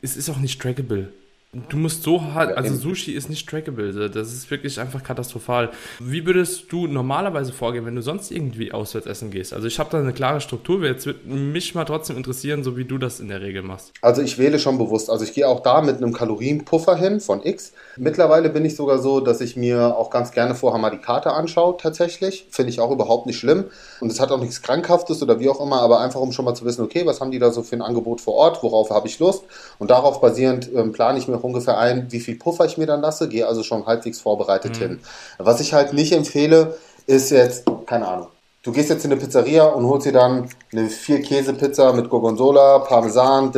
es 0.01 0.17
ist 0.17 0.29
auch 0.29 0.37
nicht 0.37 0.61
trackable. 0.61 1.13
Du 1.51 1.77
musst 1.77 2.03
so 2.03 2.21
hart, 2.21 2.55
also 2.55 2.75
Sushi 2.75 3.13
ist 3.13 3.27
nicht 3.27 3.49
trackable, 3.49 4.11
das 4.11 4.31
ist 4.31 4.51
wirklich 4.51 4.79
einfach 4.79 5.01
katastrophal. 5.01 5.71
Wie 5.99 6.23
würdest 6.23 6.71
du 6.71 6.85
normalerweise 6.85 7.53
vorgehen, 7.53 7.87
wenn 7.87 7.95
du 7.95 8.03
sonst 8.03 8.29
irgendwie 8.29 8.71
auswärts 8.71 9.07
essen 9.07 9.31
gehst? 9.31 9.53
Also 9.53 9.65
ich 9.65 9.79
habe 9.79 9.89
da 9.89 9.97
eine 9.97 10.13
klare 10.13 10.41
Struktur, 10.41 10.85
jetzt 10.85 11.07
würde 11.07 11.27
mich 11.27 11.73
mal 11.73 11.85
trotzdem 11.85 12.17
interessieren, 12.17 12.63
so 12.63 12.77
wie 12.77 12.85
du 12.85 12.99
das 12.99 13.19
in 13.19 13.29
der 13.29 13.41
Regel 13.41 13.63
machst. 13.63 13.93
Also 14.03 14.21
ich 14.21 14.37
wähle 14.37 14.59
schon 14.59 14.77
bewusst, 14.77 15.09
also 15.09 15.23
ich 15.23 15.33
gehe 15.33 15.47
auch 15.47 15.61
da 15.61 15.81
mit 15.81 15.97
einem 15.97 16.13
Kalorienpuffer 16.13 16.95
hin 16.95 17.19
von 17.19 17.43
X. 17.43 17.73
Mittlerweile 17.97 18.51
bin 18.51 18.63
ich 18.63 18.75
sogar 18.75 18.99
so, 18.99 19.19
dass 19.19 19.41
ich 19.41 19.55
mir 19.55 19.97
auch 19.97 20.11
ganz 20.11 20.31
gerne 20.31 20.53
vorher 20.53 20.79
mal 20.79 20.91
die 20.91 20.99
Karte 20.99 21.31
anschaue, 21.31 21.77
tatsächlich. 21.77 22.45
Finde 22.51 22.69
ich 22.69 22.79
auch 22.79 22.91
überhaupt 22.91 23.25
nicht 23.25 23.39
schlimm. 23.39 23.65
Und 24.01 24.11
es 24.11 24.19
hat 24.19 24.31
auch 24.31 24.39
nichts 24.39 24.61
Krankhaftes 24.61 25.23
oder 25.23 25.39
wie 25.39 25.49
auch 25.49 25.59
immer, 25.59 25.81
aber 25.81 25.99
einfach 25.99 26.19
um 26.19 26.31
schon 26.31 26.45
mal 26.45 26.53
zu 26.53 26.63
wissen, 26.65 26.83
okay, 26.83 27.07
was 27.07 27.21
haben 27.21 27.31
die 27.31 27.39
da 27.39 27.49
so 27.49 27.63
für 27.63 27.75
ein 27.75 27.81
Angebot 27.81 28.21
vor 28.21 28.35
Ort, 28.35 28.61
worauf 28.61 28.91
habe 28.91 29.07
ich 29.07 29.17
Lust? 29.17 29.45
Und 29.79 29.89
darauf 29.89 30.21
basierend 30.21 30.69
ähm, 30.75 30.91
plane 30.91 31.17
ich 31.17 31.27
mir 31.27 31.38
auch 31.39 31.43
ungefähr 31.43 31.77
ein, 31.77 32.11
wie 32.11 32.19
viel 32.19 32.35
Puffer 32.35 32.65
ich 32.65 32.77
mir 32.77 32.85
dann 32.85 33.01
lasse, 33.01 33.29
gehe 33.29 33.47
also 33.47 33.63
schon 33.63 33.85
halbwegs 33.85 34.19
vorbereitet 34.19 34.75
mhm. 34.75 34.81
hin. 34.81 34.99
Was 35.37 35.59
ich 35.59 35.73
halt 35.73 35.93
nicht 35.93 36.11
empfehle, 36.11 36.77
ist 37.07 37.31
jetzt, 37.31 37.65
keine 37.85 38.07
Ahnung, 38.07 38.27
du 38.63 38.71
gehst 38.71 38.89
jetzt 38.89 39.05
in 39.05 39.11
eine 39.11 39.19
Pizzeria 39.19 39.65
und 39.65 39.87
holst 39.87 40.05
dir 40.05 40.13
dann 40.13 40.49
eine 40.71 40.87
vier 40.89 41.21
Käse 41.21 41.53
Pizza 41.53 41.93
mit 41.93 42.09
Gorgonzola, 42.09 42.79
Parmesan, 42.79 43.51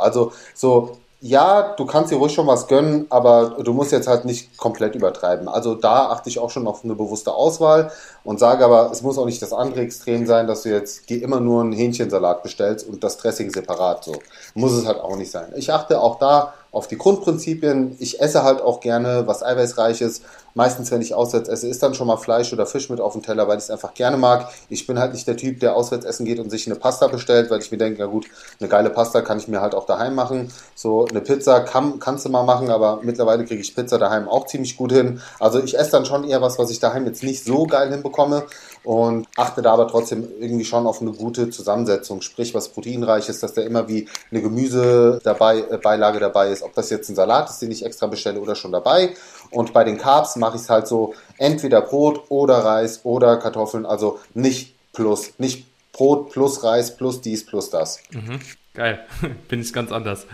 also 0.00 0.32
so 0.54 0.96
ja, 1.20 1.74
du 1.76 1.84
kannst 1.84 2.12
dir 2.12 2.16
ruhig 2.16 2.32
schon 2.32 2.46
was 2.46 2.68
gönnen, 2.68 3.06
aber 3.10 3.56
du 3.64 3.72
musst 3.72 3.90
jetzt 3.90 4.06
halt 4.06 4.24
nicht 4.24 4.56
komplett 4.56 4.94
übertreiben. 4.94 5.48
Also 5.48 5.74
da 5.74 6.10
achte 6.10 6.28
ich 6.28 6.38
auch 6.38 6.50
schon 6.50 6.68
auf 6.68 6.84
eine 6.84 6.94
bewusste 6.94 7.32
Auswahl 7.32 7.90
und 8.22 8.38
sage 8.38 8.64
aber, 8.64 8.90
es 8.92 9.02
muss 9.02 9.18
auch 9.18 9.26
nicht 9.26 9.42
das 9.42 9.52
andere 9.52 9.80
Extrem 9.80 10.26
sein, 10.26 10.46
dass 10.46 10.62
du 10.62 10.68
jetzt 10.68 11.10
dir 11.10 11.20
immer 11.20 11.40
nur 11.40 11.62
einen 11.62 11.72
Hähnchensalat 11.72 12.44
bestellst 12.44 12.88
und 12.88 13.02
das 13.02 13.16
Dressing 13.16 13.50
separat. 13.50 14.04
So 14.04 14.14
muss 14.54 14.72
es 14.72 14.86
halt 14.86 15.00
auch 15.00 15.16
nicht 15.16 15.32
sein. 15.32 15.52
Ich 15.56 15.72
achte 15.72 16.00
auch 16.00 16.20
da 16.20 16.54
auf 16.70 16.86
die 16.86 16.98
Grundprinzipien. 16.98 17.96
Ich 17.98 18.20
esse 18.20 18.44
halt 18.44 18.60
auch 18.60 18.80
gerne 18.80 19.26
was 19.26 19.42
Eiweißreiches. 19.42 20.22
Meistens, 20.54 20.90
wenn 20.90 21.00
ich 21.00 21.14
auswärts 21.14 21.48
esse, 21.48 21.68
ist 21.68 21.82
dann 21.82 21.94
schon 21.94 22.08
mal 22.08 22.16
Fleisch 22.16 22.52
oder 22.52 22.66
Fisch 22.66 22.90
mit 22.90 23.00
auf 23.00 23.12
dem 23.12 23.22
Teller, 23.22 23.46
weil 23.46 23.58
ich 23.58 23.64
es 23.64 23.70
einfach 23.70 23.94
gerne 23.94 24.16
mag. 24.16 24.50
Ich 24.68 24.86
bin 24.86 24.98
halt 24.98 25.12
nicht 25.12 25.26
der 25.28 25.36
Typ, 25.36 25.60
der 25.60 25.76
auswärts 25.76 26.04
essen 26.04 26.24
geht 26.24 26.40
und 26.40 26.50
sich 26.50 26.66
eine 26.66 26.74
Pasta 26.74 27.06
bestellt, 27.06 27.50
weil 27.50 27.60
ich 27.60 27.70
mir 27.70 27.78
denke, 27.78 28.00
na 28.00 28.06
gut, 28.06 28.26
eine 28.58 28.68
geile 28.68 28.90
Pasta 28.90 29.20
kann 29.20 29.38
ich 29.38 29.46
mir 29.46 29.60
halt 29.60 29.74
auch 29.74 29.86
daheim 29.86 30.14
machen. 30.14 30.52
So 30.74 31.06
eine 31.06 31.20
Pizza 31.20 31.60
kann, 31.60 32.00
kannst 32.00 32.24
du 32.24 32.28
mal 32.28 32.42
machen, 32.42 32.70
aber 32.70 33.00
mittlerweile 33.02 33.44
kriege 33.44 33.60
ich 33.60 33.74
Pizza 33.74 33.98
daheim 33.98 34.28
auch 34.28 34.46
ziemlich 34.46 34.76
gut 34.76 34.92
hin. 34.92 35.20
Also 35.38 35.62
ich 35.62 35.78
esse 35.78 35.92
dann 35.92 36.06
schon 36.06 36.24
eher 36.24 36.42
was, 36.42 36.58
was 36.58 36.70
ich 36.70 36.80
daheim 36.80 37.06
jetzt 37.06 37.22
nicht 37.22 37.44
so 37.44 37.64
geil 37.64 37.90
hinbekomme 37.90 38.44
und 38.88 39.28
achte 39.36 39.60
da 39.60 39.74
aber 39.74 39.86
trotzdem 39.86 40.26
irgendwie 40.40 40.64
schon 40.64 40.86
auf 40.86 41.02
eine 41.02 41.12
gute 41.12 41.50
Zusammensetzung, 41.50 42.22
sprich 42.22 42.54
was 42.54 42.70
proteinreich 42.70 43.28
ist, 43.28 43.42
dass 43.42 43.52
da 43.52 43.60
immer 43.60 43.86
wie 43.86 44.08
eine 44.30 44.40
Gemüse 44.40 45.20
dabei, 45.22 45.58
äh, 45.58 45.76
Beilage 45.76 46.18
dabei 46.18 46.48
ist, 46.48 46.62
ob 46.62 46.72
das 46.72 46.88
jetzt 46.88 47.10
ein 47.10 47.14
Salat 47.14 47.50
ist, 47.50 47.60
den 47.60 47.70
ich 47.70 47.84
extra 47.84 48.06
bestelle 48.06 48.40
oder 48.40 48.54
schon 48.54 48.72
dabei. 48.72 49.14
Und 49.50 49.74
bei 49.74 49.84
den 49.84 49.98
Carbs 49.98 50.36
mache 50.36 50.56
ich 50.56 50.62
es 50.62 50.70
halt 50.70 50.88
so, 50.88 51.12
entweder 51.36 51.82
Brot 51.82 52.30
oder 52.30 52.64
Reis 52.64 53.00
oder 53.02 53.36
Kartoffeln, 53.36 53.84
also 53.84 54.20
nicht 54.32 54.74
plus, 54.94 55.34
nicht 55.36 55.66
Brot 55.92 56.30
plus 56.30 56.64
Reis 56.64 56.96
plus 56.96 57.20
dies 57.20 57.44
plus 57.44 57.68
das. 57.68 58.00
Mhm. 58.12 58.40
Geil, 58.72 59.00
bin 59.48 59.60
ich 59.60 59.70
ganz 59.74 59.92
anders. 59.92 60.24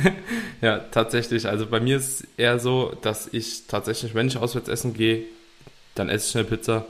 ja, 0.60 0.80
tatsächlich. 0.90 1.48
Also 1.48 1.64
bei 1.64 1.80
mir 1.80 1.96
ist 1.96 2.20
es 2.20 2.26
eher 2.36 2.58
so, 2.58 2.92
dass 3.00 3.26
ich 3.32 3.68
tatsächlich, 3.68 4.14
wenn 4.14 4.26
ich 4.26 4.36
auswärts 4.36 4.68
essen 4.68 4.92
gehe, 4.92 5.22
dann 5.94 6.10
esse 6.10 6.26
ich 6.26 6.30
schnell 6.32 6.44
Pizza 6.44 6.84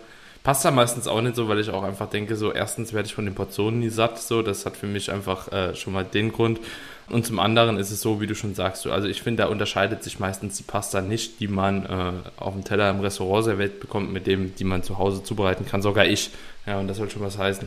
Passt 0.46 0.64
da 0.64 0.70
meistens 0.70 1.08
auch 1.08 1.20
nicht 1.22 1.34
so, 1.34 1.48
weil 1.48 1.58
ich 1.58 1.70
auch 1.70 1.82
einfach 1.82 2.08
denke, 2.08 2.36
so 2.36 2.52
erstens 2.52 2.92
werde 2.92 3.08
ich 3.08 3.14
von 3.16 3.24
den 3.24 3.34
Portionen 3.34 3.80
nie 3.80 3.88
satt, 3.88 4.20
so, 4.20 4.42
das 4.42 4.64
hat 4.64 4.76
für 4.76 4.86
mich 4.86 5.10
einfach 5.10 5.50
äh, 5.50 5.74
schon 5.74 5.92
mal 5.92 6.04
den 6.04 6.30
Grund. 6.30 6.60
Und 7.08 7.26
zum 7.26 7.40
anderen 7.40 7.78
ist 7.78 7.90
es 7.90 8.00
so, 8.00 8.20
wie 8.20 8.28
du 8.28 8.36
schon 8.36 8.54
sagst, 8.54 8.82
so, 8.82 8.92
also 8.92 9.08
ich 9.08 9.22
finde, 9.22 9.42
da 9.42 9.48
unterscheidet 9.48 10.04
sich 10.04 10.20
meistens 10.20 10.56
die 10.56 10.62
Pasta 10.62 11.00
nicht, 11.00 11.40
die 11.40 11.48
man 11.48 11.84
äh, 11.86 12.12
auf 12.36 12.54
dem 12.54 12.62
Teller 12.62 12.88
im 12.90 13.00
Restaurant 13.00 13.44
serviert 13.44 13.80
bekommt, 13.80 14.12
mit 14.12 14.28
dem, 14.28 14.54
die 14.54 14.62
man 14.62 14.84
zu 14.84 14.98
Hause 14.98 15.24
zubereiten 15.24 15.66
kann, 15.66 15.82
sogar 15.82 16.06
ich. 16.06 16.30
Ja, 16.64 16.78
und 16.78 16.86
das 16.86 16.98
soll 16.98 17.10
schon 17.10 17.22
was 17.22 17.38
heißen. 17.38 17.66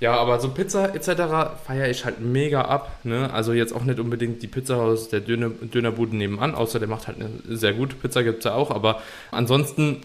Ja, 0.00 0.16
aber 0.16 0.40
so 0.40 0.48
Pizza 0.48 0.92
etc. 0.96 1.54
feiere 1.64 1.88
ich 1.88 2.04
halt 2.04 2.18
mega 2.18 2.62
ab. 2.62 2.98
Ne? 3.04 3.32
Also 3.32 3.52
jetzt 3.52 3.72
auch 3.72 3.84
nicht 3.84 4.00
unbedingt 4.00 4.42
die 4.42 4.48
Pizza 4.48 4.74
aus 4.74 5.08
der 5.08 5.20
Döner, 5.20 5.50
Dönerbude 5.50 6.16
nebenan, 6.16 6.56
außer 6.56 6.80
der 6.80 6.88
macht 6.88 7.06
halt 7.06 7.18
eine 7.20 7.56
sehr 7.56 7.74
gute 7.74 7.94
Pizza, 7.94 8.24
gibt 8.24 8.38
es 8.38 8.44
ja 8.46 8.54
auch. 8.54 8.72
Aber 8.72 9.00
ansonsten 9.30 10.00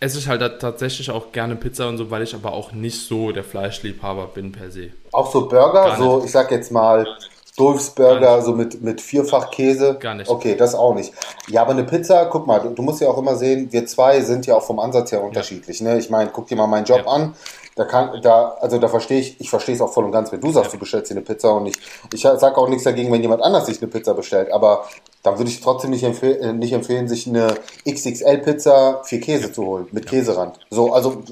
esse 0.00 0.18
ich 0.18 0.28
halt 0.28 0.60
tatsächlich 0.60 1.10
auch 1.10 1.32
gerne 1.32 1.56
Pizza 1.56 1.88
und 1.88 1.98
so, 1.98 2.10
weil 2.10 2.22
ich 2.22 2.34
aber 2.34 2.52
auch 2.52 2.72
nicht 2.72 3.06
so 3.06 3.32
der 3.32 3.44
Fleischliebhaber 3.44 4.26
bin 4.28 4.52
per 4.52 4.70
se. 4.70 4.90
Auch 5.12 5.30
so 5.32 5.48
Burger, 5.48 5.96
so 5.96 6.22
ich 6.24 6.30
sag 6.30 6.50
jetzt 6.50 6.70
mal 6.70 7.06
Dolphs 7.56 7.90
Burger, 7.90 8.40
so 8.40 8.52
mit, 8.52 8.82
mit 8.82 9.00
vierfach 9.00 9.50
Käse. 9.50 9.98
Gar 10.00 10.14
nicht. 10.14 10.30
Okay, 10.30 10.56
das 10.56 10.74
auch 10.74 10.94
nicht. 10.94 11.12
Ja, 11.48 11.62
aber 11.62 11.72
eine 11.72 11.84
Pizza, 11.84 12.24
guck 12.26 12.46
mal, 12.46 12.60
du, 12.60 12.70
du 12.70 12.82
musst 12.82 13.00
ja 13.00 13.08
auch 13.08 13.18
immer 13.18 13.36
sehen, 13.36 13.70
wir 13.70 13.84
zwei 13.86 14.22
sind 14.22 14.46
ja 14.46 14.56
auch 14.56 14.62
vom 14.62 14.78
Ansatz 14.78 15.12
her 15.12 15.22
unterschiedlich. 15.22 15.80
Ja. 15.80 15.92
Ne? 15.92 15.98
Ich 15.98 16.08
meine, 16.08 16.30
guck 16.32 16.46
dir 16.46 16.56
mal 16.56 16.66
meinen 16.66 16.86
Job 16.86 17.02
ja. 17.04 17.12
an. 17.12 17.34
Da 17.74 17.84
kann, 17.84 18.20
da, 18.22 18.56
also 18.60 18.78
da 18.78 18.88
verstehe 18.88 19.20
ich, 19.20 19.40
ich 19.40 19.48
verstehe 19.48 19.74
es 19.74 19.80
auch 19.80 19.92
voll 19.92 20.04
und 20.04 20.12
ganz, 20.12 20.30
wenn 20.30 20.40
du 20.40 20.50
sagst, 20.50 20.72
ja. 20.72 20.72
du 20.72 20.80
bestellst 20.80 21.10
dir 21.10 21.14
eine 21.14 21.24
Pizza 21.24 21.52
und 21.52 21.66
ich, 21.66 21.76
ich 22.12 22.20
sage 22.20 22.56
auch 22.56 22.68
nichts 22.68 22.84
dagegen, 22.84 23.10
wenn 23.12 23.22
jemand 23.22 23.42
anders 23.42 23.66
sich 23.66 23.80
eine 23.80 23.90
Pizza 23.90 24.12
bestellt, 24.12 24.52
aber 24.52 24.84
dann 25.22 25.38
würde 25.38 25.50
ich 25.50 25.60
trotzdem 25.60 25.90
nicht, 25.90 26.02
empfehl 26.02 26.36
äh, 26.40 26.52
nicht 26.52 26.72
empfehlen, 26.72 27.08
sich 27.08 27.26
eine 27.26 27.54
XXL-Pizza 27.88 29.02
für 29.04 29.18
Käse 29.18 29.52
zu 29.52 29.64
holen, 29.64 29.86
mit 29.92 30.04
ja. 30.06 30.10
Käserand. 30.10 30.58
So, 30.70 30.92
also 30.92 31.22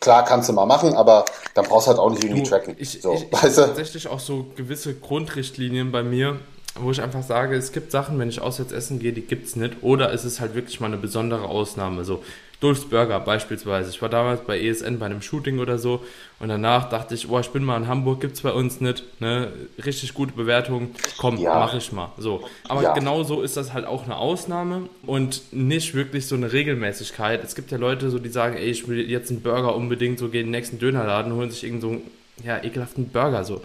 klar 0.00 0.24
kannst 0.24 0.48
du 0.48 0.52
mal 0.52 0.66
machen, 0.66 0.94
aber 0.94 1.24
dann 1.54 1.64
brauchst 1.64 1.86
du 1.86 1.90
halt 1.90 1.98
auch 1.98 2.10
nicht 2.10 2.24
irgendwie 2.24 2.42
du, 2.42 2.50
tracken. 2.50 2.74
Ich, 2.78 3.00
so, 3.00 3.14
ich, 3.14 3.32
weißt 3.32 3.58
du? 3.58 3.62
tatsächlich 3.62 4.08
auch 4.08 4.20
so 4.20 4.46
gewisse 4.56 4.94
Grundrichtlinien 4.94 5.92
bei 5.92 6.02
mir, 6.02 6.38
wo 6.80 6.90
ich 6.90 7.00
einfach 7.00 7.22
sage, 7.22 7.56
es 7.56 7.72
gibt 7.72 7.90
Sachen, 7.90 8.18
wenn 8.18 8.28
ich 8.28 8.40
auswärts 8.40 8.72
essen 8.72 8.98
gehe, 8.98 9.12
die 9.12 9.22
gibt 9.22 9.46
es 9.46 9.56
nicht. 9.56 9.82
Oder 9.82 10.12
es 10.12 10.24
ist 10.24 10.40
halt 10.40 10.54
wirklich 10.54 10.80
mal 10.80 10.86
eine 10.86 10.96
besondere 10.96 11.44
Ausnahme. 11.44 12.04
So, 12.04 12.22
Dulfs 12.62 12.84
Burger 12.84 13.18
beispielsweise. 13.18 13.90
Ich 13.90 14.00
war 14.00 14.08
damals 14.08 14.42
bei 14.42 14.60
ESN 14.60 15.00
bei 15.00 15.06
einem 15.06 15.20
Shooting 15.20 15.58
oder 15.58 15.78
so 15.78 16.04
und 16.38 16.48
danach 16.48 16.88
dachte 16.88 17.14
ich, 17.14 17.28
oh, 17.28 17.40
ich 17.40 17.50
bin 17.50 17.64
mal 17.64 17.76
in 17.76 17.88
Hamburg, 17.88 18.20
gibt 18.20 18.36
es 18.36 18.42
bei 18.42 18.52
uns 18.52 18.80
nicht, 18.80 19.02
ne? 19.20 19.52
Richtig 19.84 20.14
gute 20.14 20.32
Bewertung, 20.32 20.90
komm, 21.18 21.38
ja. 21.38 21.54
mach 21.54 21.74
ich 21.74 21.90
mal. 21.90 22.12
So. 22.18 22.44
Aber 22.68 22.82
ja. 22.82 22.94
genau 22.94 23.24
so 23.24 23.42
ist 23.42 23.56
das 23.56 23.72
halt 23.72 23.84
auch 23.84 24.04
eine 24.04 24.16
Ausnahme 24.16 24.88
und 25.04 25.52
nicht 25.52 25.94
wirklich 25.94 26.28
so 26.28 26.36
eine 26.36 26.52
Regelmäßigkeit. 26.52 27.42
Es 27.42 27.56
gibt 27.56 27.72
ja 27.72 27.78
Leute, 27.78 28.10
so, 28.10 28.20
die 28.20 28.28
sagen, 28.28 28.56
ey, 28.56 28.70
ich 28.70 28.86
will 28.86 29.10
jetzt 29.10 29.30
einen 29.30 29.42
Burger 29.42 29.74
unbedingt, 29.74 30.20
so 30.20 30.28
gehen 30.28 30.42
in 30.42 30.46
den 30.46 30.52
nächsten 30.52 30.78
Dönerladen, 30.78 31.32
holen 31.34 31.50
sich 31.50 31.64
irgend 31.64 31.82
so 31.82 32.00
ja, 32.44 32.62
ekelhaften 32.62 33.08
Burger 33.08 33.44
so. 33.44 33.62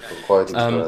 Ähm, 0.55 0.85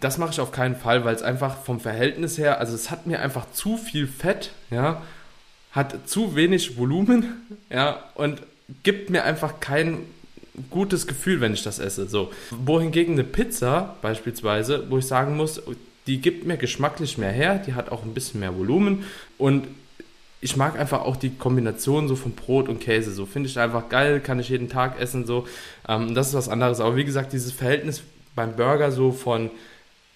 das 0.00 0.18
mache 0.18 0.30
ich 0.30 0.40
auf 0.40 0.52
keinen 0.52 0.76
Fall, 0.76 1.04
weil 1.04 1.14
es 1.14 1.22
einfach 1.22 1.56
vom 1.56 1.80
Verhältnis 1.80 2.38
her, 2.38 2.60
also 2.60 2.74
es 2.74 2.90
hat 2.90 3.06
mir 3.06 3.20
einfach 3.20 3.50
zu 3.52 3.76
viel 3.76 4.06
Fett, 4.06 4.52
ja, 4.70 5.02
hat 5.72 6.08
zu 6.08 6.34
wenig 6.34 6.76
Volumen, 6.76 7.46
ja, 7.70 8.02
und 8.14 8.42
gibt 8.82 9.10
mir 9.10 9.24
einfach 9.24 9.60
kein 9.60 9.98
gutes 10.70 11.06
Gefühl, 11.06 11.40
wenn 11.40 11.54
ich 11.54 11.62
das 11.62 11.78
esse. 11.78 12.08
So. 12.08 12.30
Wohingegen 12.50 13.14
eine 13.14 13.24
Pizza 13.24 13.96
beispielsweise, 14.02 14.86
wo 14.90 14.98
ich 14.98 15.06
sagen 15.06 15.36
muss, 15.36 15.62
die 16.06 16.20
gibt 16.20 16.46
mir 16.46 16.56
geschmacklich 16.56 17.18
mehr 17.18 17.32
her, 17.32 17.62
die 17.64 17.74
hat 17.74 17.90
auch 17.90 18.02
ein 18.02 18.14
bisschen 18.14 18.40
mehr 18.40 18.56
Volumen 18.56 19.04
und 19.38 19.66
ich 20.40 20.56
mag 20.56 20.78
einfach 20.78 21.02
auch 21.02 21.16
die 21.16 21.30
Kombination 21.30 22.08
so 22.08 22.16
von 22.16 22.32
Brot 22.32 22.68
und 22.68 22.80
Käse. 22.80 23.12
So 23.12 23.26
finde 23.26 23.48
ich 23.48 23.58
einfach 23.58 23.88
geil, 23.90 24.20
kann 24.20 24.40
ich 24.40 24.48
jeden 24.48 24.70
Tag 24.70 24.98
essen. 24.98 25.26
So, 25.26 25.46
ähm, 25.86 26.14
das 26.14 26.28
ist 26.28 26.34
was 26.34 26.48
anderes. 26.48 26.80
Aber 26.80 26.96
wie 26.96 27.04
gesagt, 27.04 27.32
dieses 27.32 27.52
Verhältnis 27.52 28.02
beim 28.34 28.56
Burger 28.56 28.90
so 28.90 29.12
von 29.12 29.50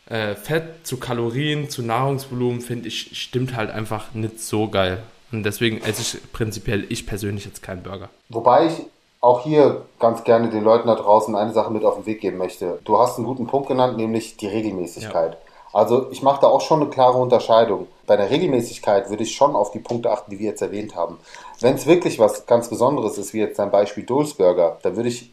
äh, 0.06 0.34
Fett 0.34 0.86
zu 0.86 0.96
Kalorien 0.96 1.68
zu 1.68 1.82
Nahrungsvolumen 1.82 2.62
finde 2.62 2.88
ich 2.88 3.20
stimmt 3.20 3.54
halt 3.54 3.70
einfach 3.70 4.14
nicht 4.14 4.40
so 4.40 4.68
geil. 4.68 5.02
Und 5.35 5.42
deswegen 5.44 5.79
esse 5.83 6.03
ich 6.03 6.33
prinzipiell, 6.33 6.87
ich 6.88 7.07
persönlich 7.07 7.44
jetzt 7.44 7.62
keinen 7.62 7.83
Burger. 7.83 8.09
Wobei 8.29 8.66
ich 8.66 8.87
auch 9.20 9.42
hier 9.42 9.83
ganz 9.99 10.23
gerne 10.25 10.51
den 10.51 10.62
Leuten 10.62 10.87
da 10.87 10.94
draußen 10.94 11.35
eine 11.35 11.53
Sache 11.53 11.73
mit 11.73 11.85
auf 11.85 11.97
den 11.97 12.07
Weg 12.07 12.20
geben 12.20 12.37
möchte. 12.37 12.79
Du 12.85 12.99
hast 12.99 13.16
einen 13.16 13.27
guten 13.27 13.47
Punkt 13.47 13.68
genannt, 13.68 13.97
nämlich 13.97 14.37
die 14.37 14.47
Regelmäßigkeit. 14.47 15.33
Ja. 15.33 15.38
Also 15.73 16.11
ich 16.12 16.23
mache 16.23 16.42
da 16.42 16.47
auch 16.47 16.61
schon 16.61 16.83
eine 16.83 16.90
klare 16.90 17.18
Unterscheidung. 17.18 17.88
Bei 18.07 18.16
der 18.16 18.31
Regelmäßigkeit 18.31 19.11
würde 19.11 19.25
ich 19.25 19.35
schon 19.35 19.57
auf 19.57 19.73
die 19.73 19.81
Punkte 19.81 20.11
achten, 20.11 20.31
die 20.31 20.38
wir 20.38 20.51
jetzt 20.51 20.62
erwähnt 20.62 20.94
haben. 20.94 21.18
Wenn 21.61 21.75
es 21.75 21.87
wirklich 21.87 22.18
was 22.18 22.47
ganz 22.47 22.68
Besonderes 22.68 23.18
ist, 23.18 23.33
wie 23.33 23.40
jetzt 23.40 23.59
dein 23.59 23.70
Beispiel 23.70 24.05
Doles 24.05 24.35
Burger, 24.35 24.79
dann 24.83 24.94
würde 24.94 25.09
ich 25.09 25.33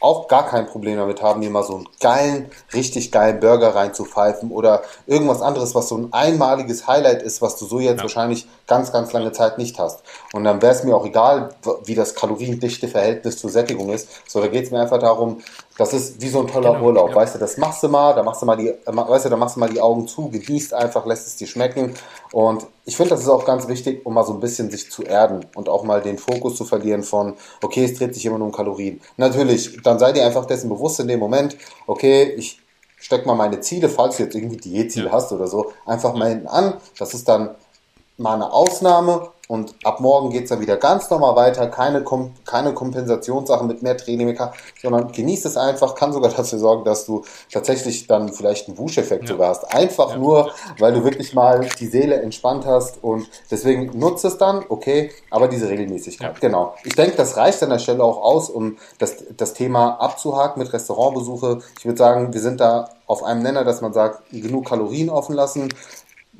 auch 0.00 0.28
gar 0.28 0.46
kein 0.46 0.66
Problem 0.66 0.96
damit 0.96 1.22
haben, 1.22 1.40
mir 1.40 1.50
mal 1.50 1.64
so 1.64 1.76
einen 1.76 1.88
geilen, 2.00 2.50
richtig 2.72 3.10
geilen 3.12 3.40
Burger 3.40 3.74
reinzupfeifen 3.74 4.50
oder 4.50 4.82
irgendwas 5.06 5.42
anderes, 5.42 5.74
was 5.74 5.88
so 5.88 5.96
ein 5.96 6.12
einmaliges 6.12 6.86
Highlight 6.86 7.22
ist, 7.22 7.42
was 7.42 7.56
du 7.56 7.66
so 7.66 7.80
jetzt 7.80 7.98
ja. 7.98 8.02
wahrscheinlich 8.02 8.46
ganz, 8.68 8.92
ganz 8.92 9.12
lange 9.12 9.32
Zeit 9.32 9.58
nicht 9.58 9.78
hast. 9.78 10.02
Und 10.32 10.44
dann 10.44 10.62
wäre 10.62 10.72
es 10.72 10.84
mir 10.84 10.94
auch 10.94 11.04
egal, 11.04 11.50
wie 11.84 11.94
das 11.94 12.14
kaloriendichte 12.14 12.86
Verhältnis 12.86 13.38
zur 13.38 13.50
Sättigung 13.50 13.90
ist. 13.90 14.08
So, 14.28 14.40
da 14.40 14.46
geht 14.46 14.66
es 14.66 14.70
mir 14.70 14.80
einfach 14.80 14.98
darum, 14.98 15.38
das 15.78 15.94
ist 15.94 16.20
wie 16.20 16.28
so 16.28 16.40
ein 16.40 16.48
toller 16.48 16.72
genau, 16.72 16.86
Urlaub, 16.86 17.10
ja. 17.10 17.16
weißt 17.16 17.36
du, 17.36 17.38
das 17.38 17.56
machst 17.56 17.82
du 17.82 17.88
mal, 17.88 18.14
da 18.14 18.22
machst 18.22 18.42
du 18.42 18.46
mal 18.46 18.56
die, 18.56 18.74
weißt 18.84 19.24
du, 19.24 19.28
da 19.28 19.36
machst 19.36 19.56
du 19.56 19.60
mal 19.60 19.70
die 19.70 19.80
Augen 19.80 20.06
zu, 20.06 20.28
genießt 20.28 20.74
einfach, 20.74 21.06
lässt 21.06 21.26
es 21.26 21.36
dir 21.36 21.46
schmecken. 21.46 21.94
Und 22.32 22.66
ich 22.84 22.96
finde, 22.96 23.10
das 23.10 23.20
ist 23.20 23.28
auch 23.28 23.44
ganz 23.44 23.68
wichtig, 23.68 24.04
um 24.04 24.14
mal 24.14 24.24
so 24.24 24.34
ein 24.34 24.40
bisschen 24.40 24.70
sich 24.70 24.90
zu 24.90 25.02
erden 25.02 25.46
und 25.54 25.68
auch 25.68 25.84
mal 25.84 26.02
den 26.02 26.18
Fokus 26.18 26.56
zu 26.56 26.64
verlieren 26.64 27.02
von, 27.02 27.34
okay, 27.62 27.84
es 27.84 27.94
dreht 27.94 28.14
sich 28.14 28.26
immer 28.26 28.38
nur 28.38 28.48
um 28.48 28.52
Kalorien. 28.52 29.00
Natürlich, 29.16 29.82
dann 29.82 29.98
seid 29.98 30.16
ihr 30.16 30.26
einfach 30.26 30.44
dessen 30.44 30.68
bewusst 30.68 31.00
in 31.00 31.08
dem 31.08 31.20
Moment, 31.20 31.56
okay, 31.86 32.34
ich 32.36 32.60
steck 33.00 33.24
mal 33.24 33.34
meine 33.34 33.60
Ziele, 33.60 33.88
falls 33.88 34.16
du 34.16 34.24
jetzt 34.24 34.34
irgendwie 34.34 34.56
Diätziele 34.56 35.06
ja. 35.06 35.12
hast 35.12 35.32
oder 35.32 35.46
so, 35.46 35.72
einfach 35.86 36.14
mal 36.14 36.28
hinten 36.28 36.48
an. 36.48 36.74
Das 36.98 37.14
ist 37.14 37.28
dann 37.28 37.54
mal 38.18 38.34
eine 38.34 38.52
Ausnahme 38.52 39.30
und 39.48 39.74
ab 39.82 40.00
morgen 40.00 40.28
geht 40.28 40.44
es 40.44 40.50
dann 40.50 40.60
wieder 40.60 40.76
ganz 40.76 41.08
normal 41.08 41.34
weiter. 41.34 41.68
Keine, 41.68 42.04
Kom 42.04 42.34
keine 42.44 42.74
Kompensationssachen 42.74 43.66
mit 43.66 43.82
mehr 43.82 43.96
Training, 43.96 44.26
mehr, 44.26 44.52
sondern 44.80 45.10
genießt 45.10 45.46
es 45.46 45.56
einfach. 45.56 45.94
Kann 45.94 46.12
sogar 46.12 46.30
dafür 46.36 46.58
sorgen, 46.58 46.84
dass 46.84 47.06
du 47.06 47.24
tatsächlich 47.50 48.06
dann 48.06 48.30
vielleicht 48.30 48.68
einen 48.68 48.76
Wuscheffekt 48.76 49.24
ja. 49.24 49.30
sogar 49.30 49.48
hast. 49.48 49.74
Einfach 49.74 50.10
ja. 50.10 50.18
nur, 50.18 50.52
weil 50.78 50.92
du 50.92 51.02
wirklich 51.02 51.32
mal 51.32 51.66
die 51.80 51.86
Seele 51.86 52.20
entspannt 52.20 52.66
hast 52.66 53.02
und 53.02 53.26
deswegen 53.50 53.98
nutzt 53.98 54.26
es 54.26 54.36
dann, 54.36 54.66
okay, 54.68 55.10
aber 55.30 55.48
diese 55.48 55.70
Regelmäßigkeit. 55.70 56.34
Ja. 56.34 56.40
Genau. 56.40 56.74
Ich 56.84 56.94
denke, 56.94 57.16
das 57.16 57.38
reicht 57.38 57.62
an 57.62 57.70
der 57.70 57.78
Stelle 57.78 58.04
auch 58.04 58.20
aus, 58.22 58.50
um 58.50 58.76
das, 58.98 59.16
das 59.34 59.54
Thema 59.54 59.98
abzuhaken 59.98 60.62
mit 60.62 60.74
Restaurantbesuche. 60.74 61.60
Ich 61.78 61.86
würde 61.86 61.96
sagen, 61.96 62.34
wir 62.34 62.40
sind 62.42 62.60
da 62.60 62.90
auf 63.06 63.24
einem 63.24 63.42
Nenner, 63.42 63.64
dass 63.64 63.80
man 63.80 63.94
sagt, 63.94 64.30
genug 64.30 64.66
Kalorien 64.66 65.08
offen 65.08 65.34
lassen, 65.34 65.70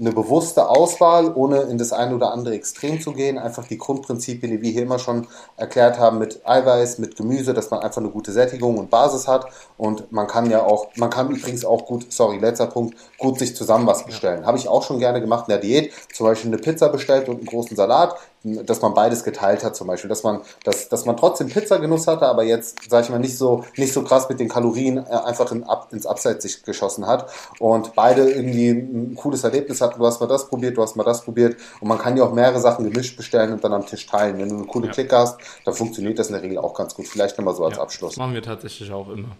eine 0.01 0.13
bewusste 0.13 0.69
Auswahl, 0.69 1.33
ohne 1.35 1.63
in 1.63 1.77
das 1.77 1.93
eine 1.93 2.15
oder 2.15 2.33
andere 2.33 2.55
Extrem 2.55 3.01
zu 3.01 3.13
gehen. 3.13 3.37
Einfach 3.37 3.67
die 3.67 3.79
Grundprinzipien, 3.79 4.53
die 4.53 4.63
wir 4.63 4.71
hier 4.71 4.83
immer 4.83 4.99
schon 4.99 5.27
erklärt 5.57 5.99
haben, 5.99 6.19
mit 6.19 6.47
Eiweiß, 6.47 6.99
mit 6.99 7.17
Gemüse, 7.17 7.53
dass 7.53 7.71
man 7.71 7.81
einfach 7.81 8.01
eine 8.01 8.11
gute 8.11 8.31
Sättigung 8.31 8.79
und 8.79 8.91
Basis 8.91 9.27
hat. 9.27 9.47
Und 9.77 10.13
man 10.13 10.29
kann 10.29 10.51
ja 10.51 10.63
auch, 10.63 10.89
man 10.97 11.11
kann 11.11 11.31
übrigens 11.31 11.65
auch 11.65 11.85
gut, 11.85 12.13
sorry, 12.13 12.39
letzter 12.39 12.67
Punkt, 12.67 12.97
gut 13.19 13.39
sich 13.39 13.57
zusammen 13.57 13.87
was 13.87 14.07
bestellen. 14.07 14.47
Habe 14.47 14.59
ich 14.59 14.69
auch 14.69 14.85
schon 14.85 15.01
gerne 15.01 15.21
gemacht 15.21 15.47
in 15.49 15.53
der 15.53 15.61
Diät. 15.61 15.93
Zum 16.15 16.27
Beispiel 16.27 16.51
eine 16.51 16.59
Pizza 16.59 16.89
bestellt 16.91 17.29
und 17.29 17.39
einen 17.39 17.47
großen 17.47 17.77
Salat 17.77 18.15
dass 18.44 18.81
man 18.83 18.94
beides 18.94 19.24
geteilt 19.24 19.64
hat 19.64 19.74
zum 19.74 19.88
Beispiel, 19.88 20.09
dass 20.09 20.22
man, 20.22 20.42
dass, 20.64 20.88
dass 20.88 21.05
man 21.07 21.16
trotzdem 21.16 21.48
Pizzagenuss 21.48 22.07
hatte, 22.07 22.27
aber 22.27 22.44
jetzt, 22.44 22.79
sag 22.88 23.05
ich 23.05 23.11
mal, 23.11 23.18
nicht 23.18 23.37
so, 23.37 23.64
nicht 23.77 23.92
so 23.92 24.03
krass 24.03 24.29
mit 24.29 24.38
den 24.38 24.48
Kalorien 24.48 24.98
äh, 24.98 25.11
einfach 25.11 25.51
in, 25.51 25.64
ab, 25.64 25.88
ins 25.92 26.07
Abseits 26.07 26.44
sich 26.44 26.62
geschossen 26.62 27.07
hat 27.07 27.31
und 27.59 27.94
beide 27.94 28.31
irgendwie 28.31 28.70
ein 28.70 29.14
cooles 29.16 29.44
Erlebnis 29.44 29.81
hatten. 29.81 29.98
Du 29.98 30.07
hast 30.07 30.20
mal 30.20 30.27
das 30.27 30.48
probiert, 30.48 30.77
du 30.77 30.83
hast 30.83 30.96
mal 30.96 31.05
das 31.05 31.22
probiert 31.22 31.57
und 31.81 31.88
man 31.88 31.98
kann 31.98 32.16
ja 32.16 32.24
auch 32.24 32.33
mehrere 32.33 32.61
Sachen 32.61 32.90
gemischt 32.90 33.16
bestellen 33.16 33.53
und 33.53 33.64
dann 33.64 33.72
am 33.72 33.87
Tisch 33.87 34.07
teilen. 34.07 34.38
Wenn 34.38 34.48
du 34.48 34.57
eine 34.57 34.66
coole 34.66 34.87
ja. 34.87 34.92
Clique 34.92 35.16
hast, 35.16 35.38
dann 35.64 35.74
funktioniert 35.74 36.18
das 36.18 36.29
in 36.29 36.35
der 36.35 36.42
Regel 36.42 36.59
auch 36.59 36.74
ganz 36.74 36.94
gut. 36.94 37.09
Vielleicht 37.09 37.38
nochmal 37.38 37.55
so 37.55 37.64
als 37.64 37.77
ja, 37.77 37.83
Abschluss. 37.83 38.12
Das 38.12 38.18
machen 38.18 38.35
wir 38.35 38.42
tatsächlich 38.42 38.92
auch 38.92 39.09
immer. 39.09 39.37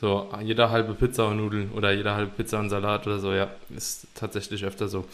So, 0.00 0.26
jeder 0.40 0.70
halbe 0.70 0.94
Pizza 0.94 1.28
und 1.28 1.36
Nudeln 1.36 1.70
oder 1.76 1.92
jeder 1.92 2.16
halbe 2.16 2.32
Pizza 2.32 2.58
und 2.58 2.70
Salat 2.70 3.06
oder 3.06 3.20
so, 3.20 3.32
ja, 3.32 3.46
ist 3.74 4.08
tatsächlich 4.16 4.64
öfter 4.64 4.88
so. 4.88 5.04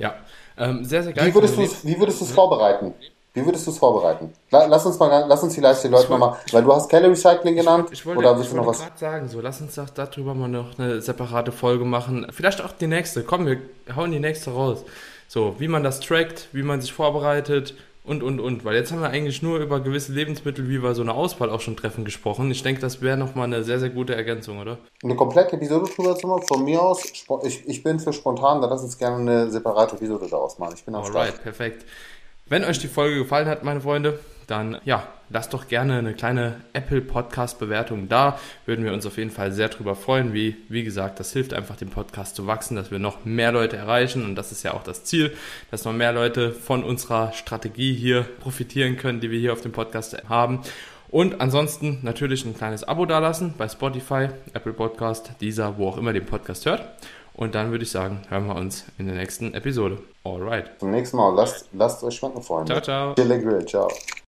Ja, 0.00 0.16
ähm, 0.56 0.84
sehr, 0.84 1.02
sehr 1.02 1.12
geil. 1.12 1.28
Wie 1.28 1.34
würdest 1.98 2.20
du 2.20 2.24
es 2.24 2.30
vorbereiten? 2.32 2.94
Wie 3.34 3.44
würdest 3.46 3.66
du 3.66 3.70
es 3.70 3.78
vorbereiten? 3.78 4.30
Lass 4.50 4.84
uns 4.84 4.98
mal, 4.98 5.24
lass 5.26 5.42
uns 5.42 5.54
vielleicht 5.54 5.82
die 5.84 5.88
Leute 5.88 6.10
nochmal, 6.10 6.36
weil 6.50 6.62
du 6.62 6.72
hast 6.72 6.90
Calorie 6.90 7.16
Cycling 7.16 7.56
genannt. 7.56 7.88
Ich, 7.90 8.00
ich 8.00 8.06
wollte, 8.06 8.18
oder 8.18 8.36
willst 8.36 8.52
du 8.52 8.56
noch 8.56 8.66
was 8.66 8.82
sagen? 8.96 9.26
So, 9.28 9.40
lass 9.40 9.60
uns 9.62 9.74
doch 9.74 9.88
darüber 9.88 10.34
mal 10.34 10.48
noch 10.48 10.78
eine 10.78 11.00
separate 11.00 11.50
Folge 11.50 11.86
machen. 11.86 12.26
Vielleicht 12.30 12.62
auch 12.62 12.72
die 12.72 12.88
nächste. 12.88 13.22
Komm, 13.22 13.46
wir 13.46 13.58
hauen 13.96 14.12
die 14.12 14.20
nächste 14.20 14.50
raus. 14.50 14.84
So, 15.28 15.54
wie 15.58 15.68
man 15.68 15.82
das 15.82 16.00
trackt, 16.00 16.48
wie 16.52 16.62
man 16.62 16.82
sich 16.82 16.92
vorbereitet, 16.92 17.74
und, 18.04 18.22
und, 18.22 18.40
und. 18.40 18.64
Weil 18.64 18.74
jetzt 18.74 18.90
haben 18.90 19.00
wir 19.00 19.10
eigentlich 19.10 19.42
nur 19.42 19.58
über 19.58 19.80
gewisse 19.80 20.12
Lebensmittel, 20.12 20.68
wie 20.68 20.82
wir 20.82 20.94
so 20.94 21.02
eine 21.02 21.14
Auswahl 21.14 21.50
auch 21.50 21.60
schon 21.60 21.76
treffen, 21.76 22.04
gesprochen. 22.04 22.50
Ich 22.50 22.62
denke, 22.62 22.80
das 22.80 23.00
wäre 23.00 23.16
nochmal 23.16 23.44
eine 23.44 23.62
sehr, 23.62 23.78
sehr 23.78 23.90
gute 23.90 24.14
Ergänzung, 24.14 24.58
oder? 24.58 24.78
Eine 25.02 25.14
komplette 25.14 25.56
Episode 25.56 25.90
drüber 25.94 26.16
zu 26.16 26.26
machen, 26.26 26.42
von 26.46 26.64
mir 26.64 26.82
aus, 26.82 27.04
ich, 27.44 27.68
ich 27.68 27.82
bin 27.82 28.00
für 28.00 28.12
spontan, 28.12 28.60
da 28.60 28.68
lass 28.68 28.82
uns 28.82 28.98
gerne 28.98 29.16
eine 29.18 29.50
separate 29.50 29.96
Episode 29.96 30.26
daraus 30.28 30.58
machen. 30.58 30.74
Ich 30.76 30.84
bin 30.84 30.94
am 30.94 31.02
Alright, 31.04 31.28
Start. 31.28 31.42
perfekt. 31.42 31.84
Wenn 32.46 32.64
euch 32.64 32.78
die 32.80 32.88
Folge 32.88 33.18
gefallen 33.18 33.48
hat, 33.48 33.62
meine 33.62 33.80
Freunde, 33.80 34.18
dann 34.52 34.78
ja, 34.84 35.02
lasst 35.30 35.54
doch 35.54 35.66
gerne 35.66 35.98
eine 35.98 36.12
kleine 36.12 36.56
Apple 36.74 37.00
Podcast 37.00 37.58
Bewertung 37.58 38.08
da. 38.08 38.38
Würden 38.66 38.84
wir 38.84 38.92
uns 38.92 39.06
auf 39.06 39.16
jeden 39.16 39.30
Fall 39.30 39.50
sehr 39.50 39.70
drüber 39.70 39.96
freuen. 39.96 40.34
Wie, 40.34 40.56
wie 40.68 40.84
gesagt, 40.84 41.18
das 41.18 41.32
hilft 41.32 41.54
einfach 41.54 41.76
dem 41.76 41.88
Podcast 41.88 42.36
zu 42.36 42.46
wachsen, 42.46 42.76
dass 42.76 42.90
wir 42.90 42.98
noch 42.98 43.24
mehr 43.24 43.50
Leute 43.50 43.78
erreichen. 43.78 44.24
Und 44.24 44.34
das 44.34 44.52
ist 44.52 44.62
ja 44.62 44.74
auch 44.74 44.82
das 44.82 45.04
Ziel, 45.04 45.34
dass 45.70 45.84
noch 45.84 45.94
mehr 45.94 46.12
Leute 46.12 46.52
von 46.52 46.84
unserer 46.84 47.32
Strategie 47.32 47.94
hier 47.94 48.26
profitieren 48.40 48.98
können, 48.98 49.20
die 49.20 49.30
wir 49.30 49.40
hier 49.40 49.54
auf 49.54 49.62
dem 49.62 49.72
Podcast 49.72 50.28
haben. 50.28 50.60
Und 51.08 51.40
ansonsten 51.40 52.00
natürlich 52.02 52.44
ein 52.44 52.54
kleines 52.54 52.84
Abo 52.84 53.06
dalassen 53.06 53.54
bei 53.56 53.68
Spotify, 53.68 54.28
Apple 54.52 54.72
Podcast, 54.74 55.32
dieser, 55.40 55.78
wo 55.78 55.88
auch 55.88 55.96
immer 55.96 56.12
den 56.12 56.26
Podcast 56.26 56.66
hört. 56.66 56.84
Und 57.34 57.54
dann 57.54 57.70
würde 57.70 57.84
ich 57.84 57.90
sagen, 57.90 58.20
hören 58.28 58.46
wir 58.46 58.56
uns 58.56 58.84
in 58.98 59.06
der 59.06 59.16
nächsten 59.16 59.54
Episode. 59.54 59.98
Alright. 60.24 60.72
Zum 60.78 60.90
nächsten 60.90 61.16
Mal. 61.16 61.34
Lasst, 61.34 61.68
lasst 61.72 62.04
euch 62.04 62.16
schmecken, 62.16 62.42
Freunde. 62.42 62.72
Ciao, 62.72 63.14
ciao. 63.14 63.14
Chill 63.14 63.40
Grill. 63.40 63.64
Ciao. 63.64 63.88